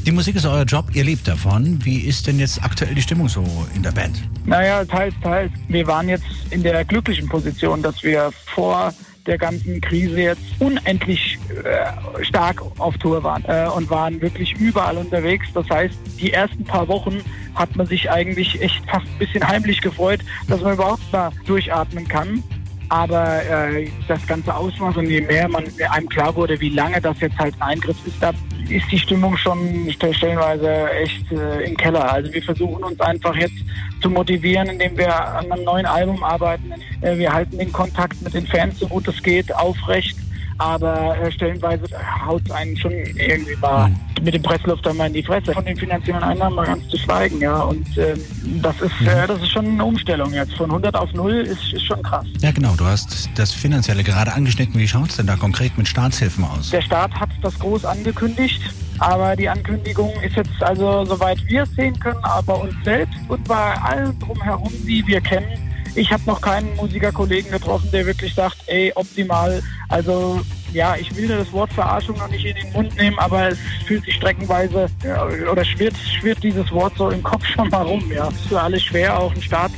Die 0.07 0.13
Musik 0.13 0.37
ist 0.37 0.45
euer 0.45 0.63
Job, 0.63 0.85
ihr 0.93 1.03
lebt 1.03 1.27
davon. 1.27 1.83
Wie 1.83 1.97
ist 1.97 2.27
denn 2.27 2.39
jetzt 2.39 2.63
aktuell 2.63 2.95
die 2.95 3.01
Stimmung 3.01 3.27
so 3.27 3.43
in 3.75 3.83
der 3.83 3.91
Band? 3.91 4.23
Naja, 4.45 4.85
teils, 4.85 5.13
teils. 5.21 5.51
Wir 5.67 5.85
waren 5.85 6.07
jetzt 6.07 6.23
in 6.49 6.63
der 6.63 6.85
glücklichen 6.85 7.27
Position, 7.27 7.81
dass 7.81 8.01
wir 8.03 8.31
vor 8.45 8.93
der 9.25 9.37
ganzen 9.37 9.81
Krise 9.81 10.21
jetzt 10.21 10.41
unendlich 10.59 11.37
äh, 11.61 12.23
stark 12.23 12.63
auf 12.79 12.97
Tour 12.99 13.21
waren 13.21 13.43
äh, 13.49 13.67
und 13.67 13.89
waren 13.89 14.21
wirklich 14.21 14.53
überall 14.53 14.95
unterwegs. 14.95 15.45
Das 15.53 15.69
heißt, 15.69 15.95
die 16.17 16.31
ersten 16.31 16.63
paar 16.63 16.87
Wochen 16.87 17.17
hat 17.55 17.75
man 17.75 17.85
sich 17.85 18.09
eigentlich 18.09 18.61
echt 18.61 18.89
fast 18.89 19.05
ein 19.07 19.17
bisschen 19.19 19.45
heimlich 19.45 19.81
gefreut, 19.81 20.21
dass 20.47 20.61
man 20.61 20.75
überhaupt 20.75 21.11
mal 21.11 21.31
durchatmen 21.45 22.07
kann. 22.07 22.41
Aber 22.87 23.43
äh, 23.43 23.89
das 24.07 24.25
ganze 24.25 24.55
Ausmaß 24.55 24.95
und 24.95 25.09
je 25.09 25.19
mehr 25.19 25.49
man 25.49 25.65
einem 25.91 26.07
klar 26.07 26.33
wurde, 26.33 26.57
wie 26.61 26.69
lange 26.69 27.01
das 27.01 27.19
jetzt 27.19 27.37
halt 27.37 27.53
ein 27.55 27.73
Eingriff 27.73 27.97
ist, 28.05 28.15
da 28.21 28.31
ist 28.69 28.91
die 28.91 28.99
Stimmung 28.99 29.37
schon 29.37 29.89
stellenweise 29.91 30.91
echt 30.91 31.31
äh, 31.31 31.63
im 31.63 31.77
Keller. 31.77 32.11
Also 32.11 32.33
wir 32.33 32.41
versuchen 32.41 32.83
uns 32.83 32.99
einfach 32.99 33.35
jetzt 33.35 33.55
zu 34.01 34.09
motivieren, 34.09 34.67
indem 34.67 34.97
wir 34.97 35.13
an 35.13 35.51
einem 35.51 35.63
neuen 35.63 35.85
Album 35.85 36.23
arbeiten. 36.23 36.73
Äh, 37.01 37.17
wir 37.17 37.33
halten 37.33 37.57
den 37.57 37.71
Kontakt 37.71 38.21
mit 38.21 38.33
den 38.33 38.45
Fans 38.47 38.79
so 38.79 38.87
gut 38.87 39.07
es 39.07 39.21
geht 39.21 39.53
aufrecht 39.55 40.17
aber 40.57 41.17
äh, 41.17 41.31
stellenweise 41.31 41.85
haut 42.25 42.41
es 42.45 42.51
einen 42.51 42.77
schon 42.77 42.91
irgendwie 42.91 43.55
mal 43.61 43.91
mit 44.21 44.33
dem 44.33 44.41
Presslüfter 44.41 44.93
mal 44.93 45.07
in 45.07 45.13
die 45.13 45.23
Fresse. 45.23 45.53
Von 45.53 45.65
den 45.65 45.77
finanziellen 45.77 46.23
Einnahmen 46.23 46.55
mal 46.55 46.65
ganz 46.65 46.87
zu 46.87 46.97
schweigen, 46.97 47.39
ja. 47.39 47.59
Und 47.61 47.85
ähm, 47.97 48.19
das 48.61 48.79
ist 48.81 49.01
äh, 49.01 49.27
das 49.27 49.41
ist 49.41 49.51
schon 49.51 49.65
eine 49.65 49.85
Umstellung 49.85 50.33
jetzt. 50.33 50.53
Von 50.55 50.69
100 50.69 50.95
auf 50.95 51.13
0 51.13 51.33
ist, 51.33 51.73
ist 51.73 51.85
schon 51.85 52.01
krass. 52.01 52.25
Ja, 52.41 52.51
genau. 52.51 52.73
Du 52.75 52.85
hast 52.85 53.29
das 53.35 53.51
Finanzielle 53.51 54.03
gerade 54.03 54.33
angeschnitten. 54.33 54.79
Wie 54.79 54.87
schaut 54.87 55.09
es 55.09 55.17
denn 55.17 55.27
da 55.27 55.35
konkret 55.35 55.77
mit 55.77 55.87
Staatshilfen 55.87 56.43
aus? 56.43 56.71
Der 56.71 56.81
Staat 56.81 57.13
hat 57.13 57.29
das 57.41 57.57
groß 57.59 57.85
angekündigt. 57.85 58.61
Aber 58.99 59.35
die 59.35 59.47
Ankündigung 59.47 60.11
ist 60.23 60.35
jetzt 60.35 60.61
also, 60.61 61.05
soweit 61.05 61.37
wir 61.45 61.63
es 61.63 61.71
sehen 61.75 61.97
können, 61.99 62.19
aber 62.23 62.61
uns 62.61 62.73
selbst 62.83 63.13
und 63.27 63.43
bei 63.47 63.75
allen 63.75 64.17
drumherum, 64.19 64.73
die 64.87 65.05
wir 65.05 65.21
kennen, 65.21 65.66
ich 65.97 66.11
habe 66.11 66.23
noch 66.27 66.39
keinen 66.39 66.75
Musikerkollegen 66.75 67.51
getroffen, 67.51 67.89
der 67.91 68.05
wirklich 68.05 68.33
sagt, 68.33 68.57
ey, 68.67 68.91
optimal. 68.95 69.61
Also 69.89 70.41
ja, 70.71 70.95
ich 70.95 71.15
will 71.15 71.27
das 71.27 71.51
Wort 71.51 71.73
Verarschung 71.73 72.17
noch 72.17 72.29
nicht 72.29 72.45
in 72.45 72.55
den 72.55 72.71
Mund 72.71 72.95
nehmen, 72.97 73.17
aber 73.17 73.49
es 73.49 73.57
fühlt 73.85 74.03
sich 74.05 74.15
streckenweise 74.15 74.87
ja, 75.03 75.25
oder 75.25 75.65
schwirrt, 75.65 75.95
schwirrt 75.97 76.43
dieses 76.43 76.71
Wort 76.71 76.93
so 76.97 77.09
im 77.09 77.23
Kopf 77.23 77.45
schon 77.45 77.69
mal 77.69 77.81
rum. 77.81 78.03
Ja, 78.13 78.27
ist 78.27 78.47
für 78.47 78.61
alle 78.61 78.79
schwer, 78.79 79.19
auch 79.19 79.33
ein 79.33 79.41
Staat 79.41 79.71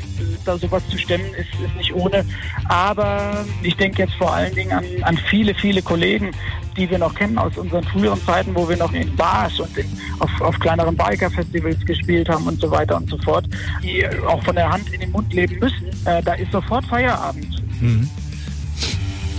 da 0.46 0.58
sowas 0.58 0.84
zu 0.90 0.98
stemmen, 0.98 1.34
ist, 1.36 1.50
ist 1.64 1.76
nicht 1.78 1.94
ohne. 1.94 2.26
Aber 2.68 3.46
ich 3.64 3.78
denke 3.78 4.04
jetzt 4.04 4.16
vor 4.16 4.34
allen 4.34 4.54
Dingen 4.54 4.72
an, 4.72 4.86
an 5.04 5.18
viele, 5.18 5.54
viele 5.54 5.82
Kollegen, 5.82 6.32
die 6.80 6.90
wir 6.90 6.98
noch 6.98 7.14
kennen 7.14 7.38
aus 7.38 7.56
unseren 7.58 7.84
früheren 7.84 8.20
Zeiten, 8.26 8.56
wo 8.56 8.68
wir 8.68 8.78
noch 8.78 8.94
in 8.94 9.16
Bars 9.16 9.60
und 9.60 9.78
in, 9.78 9.86
auf, 10.20 10.30
auf 10.42 10.60
kleineren 10.60 10.96
Biker-Festivals 10.96 11.86
gespielt 11.86 12.30
haben 12.30 12.48
und 12.48 12.60
so 12.60 12.72
weiter 12.72 12.98
und 12.98 13.10
so 13.10 13.18
fort, 13.20 13.46
die 13.84 14.08
auch 14.26 14.42
von 14.44 14.56
der 14.56 14.70
Hand 14.70 14.90
in 14.94 15.02
den 15.02 15.12
Mund 15.12 15.32
leben 15.34 15.60
müssen. 15.60 15.88
Äh, 16.06 16.24
da 16.24 16.34
ist 16.34 16.52
sofort 16.52 16.86
Feierabend. 16.86 17.62
Mhm. 17.82 18.10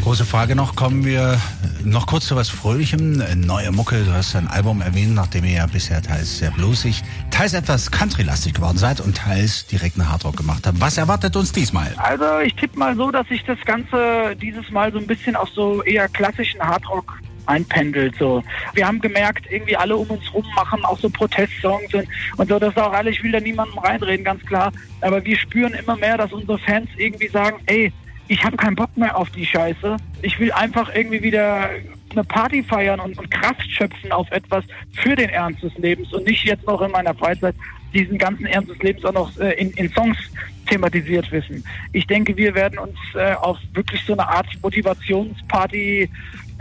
Große 0.02 0.24
Frage 0.24 0.56
noch, 0.56 0.76
kommen 0.76 1.04
wir 1.04 1.38
noch 1.84 2.06
kurz 2.06 2.26
zu 2.26 2.36
was 2.36 2.48
Fröhlichem. 2.48 3.22
Neue 3.36 3.70
Mucke, 3.70 4.02
du 4.02 4.12
hast 4.12 4.34
ein 4.34 4.48
Album 4.48 4.80
erwähnt, 4.80 5.14
nachdem 5.14 5.44
ihr 5.44 5.52
ja 5.52 5.66
bisher 5.66 6.02
teils 6.02 6.38
sehr 6.38 6.50
bluesig, 6.50 7.02
teils 7.30 7.52
etwas 7.52 7.90
countrylastig 7.90 8.54
geworden 8.54 8.78
seid 8.78 9.00
und 9.00 9.18
teils 9.18 9.66
direkt 9.66 9.98
einen 9.98 10.10
Hardrock 10.10 10.38
gemacht 10.38 10.66
habt. 10.66 10.80
Was 10.80 10.96
erwartet 10.96 11.36
uns 11.36 11.52
diesmal? 11.52 11.94
Also 11.98 12.40
ich 12.44 12.54
tippe 12.54 12.78
mal 12.78 12.96
so, 12.96 13.10
dass 13.10 13.28
sich 13.28 13.44
das 13.44 13.58
Ganze 13.66 14.36
dieses 14.40 14.70
Mal 14.70 14.90
so 14.90 14.98
ein 14.98 15.06
bisschen 15.06 15.36
auf 15.36 15.50
so 15.50 15.82
eher 15.82 16.08
klassischen 16.08 16.60
Hardrock 16.60 17.20
einpendelt. 17.46 18.14
So. 18.18 18.42
Wir 18.74 18.86
haben 18.86 19.00
gemerkt, 19.00 19.46
irgendwie 19.50 19.76
alle 19.76 19.96
um 19.96 20.08
uns 20.08 20.32
rum 20.32 20.44
machen 20.54 20.84
auch 20.84 20.98
so 20.98 21.08
Protestsongs 21.08 21.92
und, 21.94 22.06
und 22.36 22.48
so. 22.48 22.58
Das 22.58 22.70
ist 22.70 22.78
auch 22.78 22.92
alles, 22.92 23.16
ich 23.16 23.22
will 23.22 23.32
da 23.32 23.40
niemandem 23.40 23.78
reinreden, 23.78 24.24
ganz 24.24 24.44
klar. 24.44 24.72
Aber 25.00 25.24
wir 25.24 25.36
spüren 25.36 25.74
immer 25.74 25.96
mehr, 25.96 26.16
dass 26.16 26.32
unsere 26.32 26.58
Fans 26.58 26.88
irgendwie 26.96 27.28
sagen, 27.28 27.60
ey, 27.66 27.92
ich 28.28 28.44
habe 28.44 28.56
keinen 28.56 28.76
Bock 28.76 28.96
mehr 28.96 29.16
auf 29.16 29.28
die 29.30 29.44
Scheiße. 29.44 29.96
Ich 30.22 30.38
will 30.38 30.52
einfach 30.52 30.94
irgendwie 30.94 31.20
wieder 31.20 31.68
eine 32.10 32.24
Party 32.24 32.62
feiern 32.62 33.00
und, 33.00 33.18
und, 33.18 33.30
Kraft 33.30 33.68
schöpfen 33.68 34.12
auf 34.12 34.30
etwas 34.30 34.64
für 34.92 35.16
den 35.16 35.30
Ernst 35.30 35.62
des 35.62 35.76
Lebens 35.78 36.12
und 36.12 36.26
nicht 36.26 36.44
jetzt 36.44 36.66
noch 36.66 36.80
in 36.80 36.90
meiner 36.90 37.14
Freizeit 37.14 37.54
diesen 37.92 38.18
ganzen 38.18 38.46
Ernst 38.46 38.70
des 38.70 38.78
Lebens 38.78 39.04
auch 39.04 39.12
noch 39.12 39.36
äh, 39.38 39.52
in, 39.54 39.70
in 39.72 39.90
Songs 39.90 40.16
thematisiert 40.66 41.30
wissen. 41.32 41.64
Ich 41.92 42.06
denke, 42.06 42.36
wir 42.36 42.54
werden 42.54 42.78
uns 42.78 42.96
äh, 43.14 43.34
auf 43.34 43.58
wirklich 43.74 44.02
so 44.04 44.12
eine 44.12 44.28
Art 44.28 44.46
Motivationsparty 44.62 46.08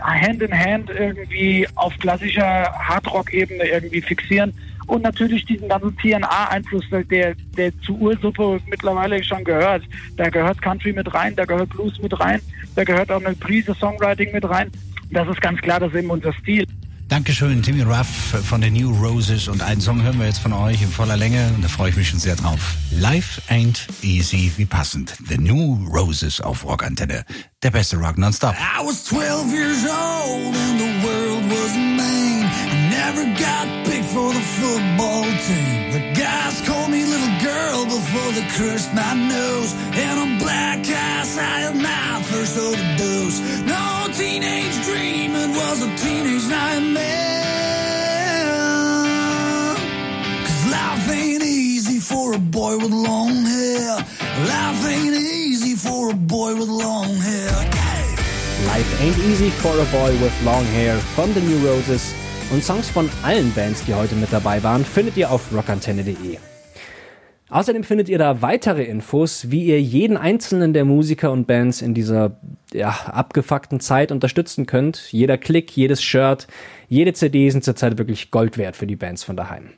Hand 0.00 0.42
in 0.42 0.52
Hand 0.52 0.90
irgendwie 0.90 1.66
auf 1.74 1.96
klassischer 1.98 2.72
Hardrock-Ebene 2.72 3.64
irgendwie 3.64 4.00
fixieren 4.00 4.52
und 4.86 5.02
natürlich 5.02 5.44
diesen 5.44 5.68
ganzen 5.68 5.96
TNA-Einfluss, 5.98 6.84
der, 6.90 7.34
der 7.56 7.80
zu 7.82 7.96
Ursuppe 7.96 8.60
mittlerweile 8.68 9.22
schon 9.22 9.44
gehört. 9.44 9.84
Da 10.16 10.28
gehört 10.28 10.60
Country 10.60 10.92
mit 10.92 11.12
rein, 11.14 11.36
da 11.36 11.44
gehört 11.44 11.70
Blues 11.70 12.00
mit 12.02 12.18
rein, 12.18 12.40
da 12.74 12.82
gehört 12.84 13.12
auch 13.12 13.24
eine 13.24 13.36
Prise 13.36 13.74
Songwriting 13.74 14.32
mit 14.32 14.48
rein. 14.48 14.70
Das 15.12 15.28
ist 15.28 15.40
ganz 15.40 15.60
klar, 15.60 15.80
das 15.80 15.92
ist 15.92 15.98
eben 15.98 16.10
unser 16.10 16.32
Stil. 16.32 16.66
Dankeschön, 17.10 17.60
Timmy 17.60 17.82
Ruff 17.82 18.06
von 18.44 18.60
den 18.60 18.74
New 18.74 18.92
Roses. 18.92 19.48
Und 19.48 19.62
einen 19.62 19.80
Song 19.80 20.00
hören 20.00 20.20
wir 20.20 20.26
jetzt 20.26 20.38
von 20.38 20.52
euch 20.52 20.80
in 20.80 20.88
voller 20.88 21.16
Länge. 21.16 21.52
Und 21.56 21.64
da 21.64 21.66
freue 21.66 21.90
ich 21.90 21.96
mich 21.96 22.08
schon 22.08 22.20
sehr 22.20 22.36
drauf. 22.36 22.76
Life 22.92 23.42
ain't 23.50 23.88
easy, 24.00 24.52
wie 24.56 24.64
passend. 24.64 25.16
The 25.28 25.36
New 25.36 25.88
Roses 25.92 26.40
auf 26.40 26.64
Rockantenne. 26.64 27.24
Der 27.64 27.72
beste 27.72 27.96
Rock 27.96 28.16
nonstop. 28.16 28.54
I 28.54 28.86
was 28.86 29.04
12 29.06 29.52
years 29.52 29.84
old 29.86 30.54
and 30.54 30.78
the 30.78 31.04
world 31.04 31.50
was 31.50 31.74
mean. 31.74 32.46
I 32.70 32.88
never 32.90 33.24
got 33.34 33.66
picked 33.84 34.06
for 34.06 34.32
the 34.32 34.44
football 34.60 35.24
team. 35.48 35.90
The 35.90 36.12
guys 36.14 36.62
called 36.64 36.90
me 36.90 37.04
little 37.04 37.34
girl 37.42 37.86
before 37.86 38.32
they 38.34 38.46
crushed 38.54 38.94
my 38.94 39.14
nose. 39.14 39.74
And 39.98 40.20
on 40.20 40.29
black 40.42 40.78
I 40.88 41.60
had 41.64 41.76
my 41.76 42.22
first 42.30 42.58
overdose. 42.58 43.38
No 43.64 44.08
teenage 44.12 44.76
dream, 44.84 45.34
it 45.34 45.50
was 45.50 45.82
a 45.82 45.90
teenage 45.96 46.46
nightmare. 46.48 47.00
Cause 50.46 50.64
life 50.70 51.10
ain't 51.10 51.44
easy 51.44 52.00
for 52.00 52.34
a 52.34 52.38
boy 52.38 52.76
with 52.76 52.90
long 52.90 53.44
hair. 53.44 53.96
Life 54.46 54.86
ain't 54.88 55.14
easy 55.14 55.76
for 55.76 56.10
a 56.10 56.14
boy 56.14 56.54
with 56.56 56.68
long 56.68 57.14
hair. 57.16 57.70
Life 58.66 59.00
Ain't 59.00 59.18
Easy 59.18 59.50
for 59.50 59.74
a 59.80 59.84
Boy 59.86 60.12
with 60.22 60.32
Long 60.44 60.64
Hair 60.66 60.96
von 61.16 61.32
The 61.34 61.40
New 61.40 61.66
Roses 61.66 62.14
und 62.50 62.62
Songs 62.62 62.88
von 62.90 63.08
allen 63.22 63.52
Bands, 63.52 63.82
die 63.84 63.94
heute 63.94 64.14
mit 64.14 64.32
dabei 64.32 64.62
waren, 64.62 64.84
findet 64.84 65.16
ihr 65.16 65.30
auf 65.30 65.52
rockantenne.de. 65.52 66.38
Außerdem 67.50 67.82
findet 67.82 68.08
ihr 68.08 68.18
da 68.18 68.42
weitere 68.42 68.84
Infos, 68.84 69.50
wie 69.50 69.64
ihr 69.64 69.82
jeden 69.82 70.16
einzelnen 70.16 70.72
der 70.72 70.84
Musiker 70.84 71.32
und 71.32 71.48
Bands 71.48 71.82
in 71.82 71.94
dieser 71.94 72.36
ja, 72.72 72.90
abgefuckten 72.90 73.80
Zeit 73.80 74.12
unterstützen 74.12 74.66
könnt. 74.66 75.12
Jeder 75.12 75.36
Klick, 75.36 75.76
jedes 75.76 76.00
Shirt, 76.00 76.46
jede 76.88 77.12
CD 77.12 77.50
sind 77.50 77.64
zurzeit 77.64 77.98
wirklich 77.98 78.30
Gold 78.30 78.56
wert 78.56 78.76
für 78.76 78.86
die 78.86 78.96
Bands 78.96 79.24
von 79.24 79.36
daheim. 79.36 79.70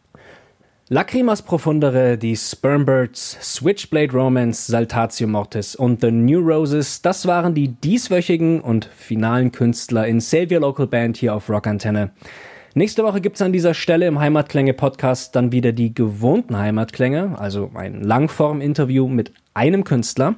Lacrimas 0.88 1.40
Profundere, 1.40 2.18
die 2.18 2.36
Spermbirds, 2.36 3.38
Switchblade 3.40 4.12
Romance, 4.12 4.66
Saltatio 4.66 5.26
Mortis 5.26 5.74
und 5.74 6.02
The 6.02 6.10
New 6.10 6.40
Roses, 6.40 7.00
das 7.00 7.26
waren 7.26 7.54
die 7.54 7.68
dieswöchigen 7.68 8.60
und 8.60 8.84
finalen 8.84 9.52
Künstler 9.52 10.06
in 10.06 10.20
Save 10.20 10.54
Your 10.54 10.60
Local 10.60 10.86
Band 10.86 11.16
hier 11.16 11.34
auf 11.34 11.48
Rockantenne. 11.48 12.10
Nächste 12.74 13.04
Woche 13.04 13.20
gibt's 13.20 13.42
an 13.42 13.52
dieser 13.52 13.74
Stelle 13.74 14.06
im 14.06 14.18
Heimatklänge-Podcast 14.18 15.36
dann 15.36 15.52
wieder 15.52 15.72
die 15.72 15.92
gewohnten 15.92 16.56
Heimatklänge, 16.56 17.38
also 17.38 17.70
ein 17.74 18.00
Langform-Interview 18.00 19.08
mit 19.08 19.30
einem 19.52 19.84
Künstler. 19.84 20.36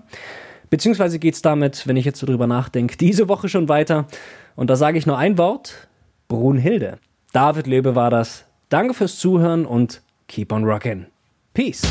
Beziehungsweise 0.68 1.20
geht's 1.20 1.42
damit, 1.42 1.86
wenn 1.86 1.96
ich 1.96 2.04
jetzt 2.04 2.18
so 2.18 2.26
drüber 2.26 2.48
nachdenke, 2.48 2.96
diese 3.00 3.28
Woche 3.28 3.48
schon 3.48 3.68
weiter. 3.68 4.06
Und 4.56 4.68
da 4.68 4.74
sage 4.74 4.98
ich 4.98 5.06
nur 5.06 5.16
ein 5.16 5.38
Wort: 5.38 5.86
Brunhilde. 6.26 6.98
David 7.32 7.68
Löbe 7.68 7.94
war 7.94 8.10
das. 8.10 8.44
Danke 8.68 8.94
fürs 8.94 9.16
Zuhören 9.16 9.64
und 9.64 10.02
keep 10.26 10.50
on 10.52 10.64
rockin'. 10.64 11.04
Peace. 11.52 11.82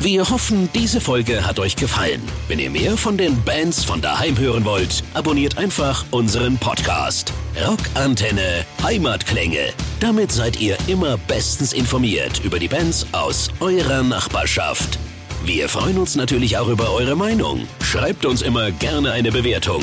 Wir 0.00 0.30
hoffen, 0.30 0.68
diese 0.76 1.00
Folge 1.00 1.44
hat 1.44 1.58
euch 1.58 1.74
gefallen. 1.74 2.22
Wenn 2.46 2.60
ihr 2.60 2.70
mehr 2.70 2.96
von 2.96 3.16
den 3.16 3.42
Bands 3.42 3.82
von 3.84 4.00
daheim 4.00 4.38
hören 4.38 4.64
wollt, 4.64 5.02
abonniert 5.12 5.58
einfach 5.58 6.04
unseren 6.12 6.56
Podcast. 6.56 7.32
Rockantenne 7.66 8.64
Heimatklänge. 8.80 9.72
Damit 9.98 10.30
seid 10.30 10.60
ihr 10.60 10.76
immer 10.86 11.16
bestens 11.16 11.72
informiert 11.72 12.40
über 12.44 12.60
die 12.60 12.68
Bands 12.68 13.06
aus 13.10 13.48
eurer 13.58 14.04
Nachbarschaft. 14.04 15.00
Wir 15.44 15.68
freuen 15.68 15.98
uns 15.98 16.14
natürlich 16.14 16.56
auch 16.58 16.68
über 16.68 16.92
eure 16.92 17.16
Meinung. 17.16 17.66
Schreibt 17.82 18.24
uns 18.24 18.42
immer 18.42 18.70
gerne 18.70 19.10
eine 19.10 19.32
Bewertung. 19.32 19.82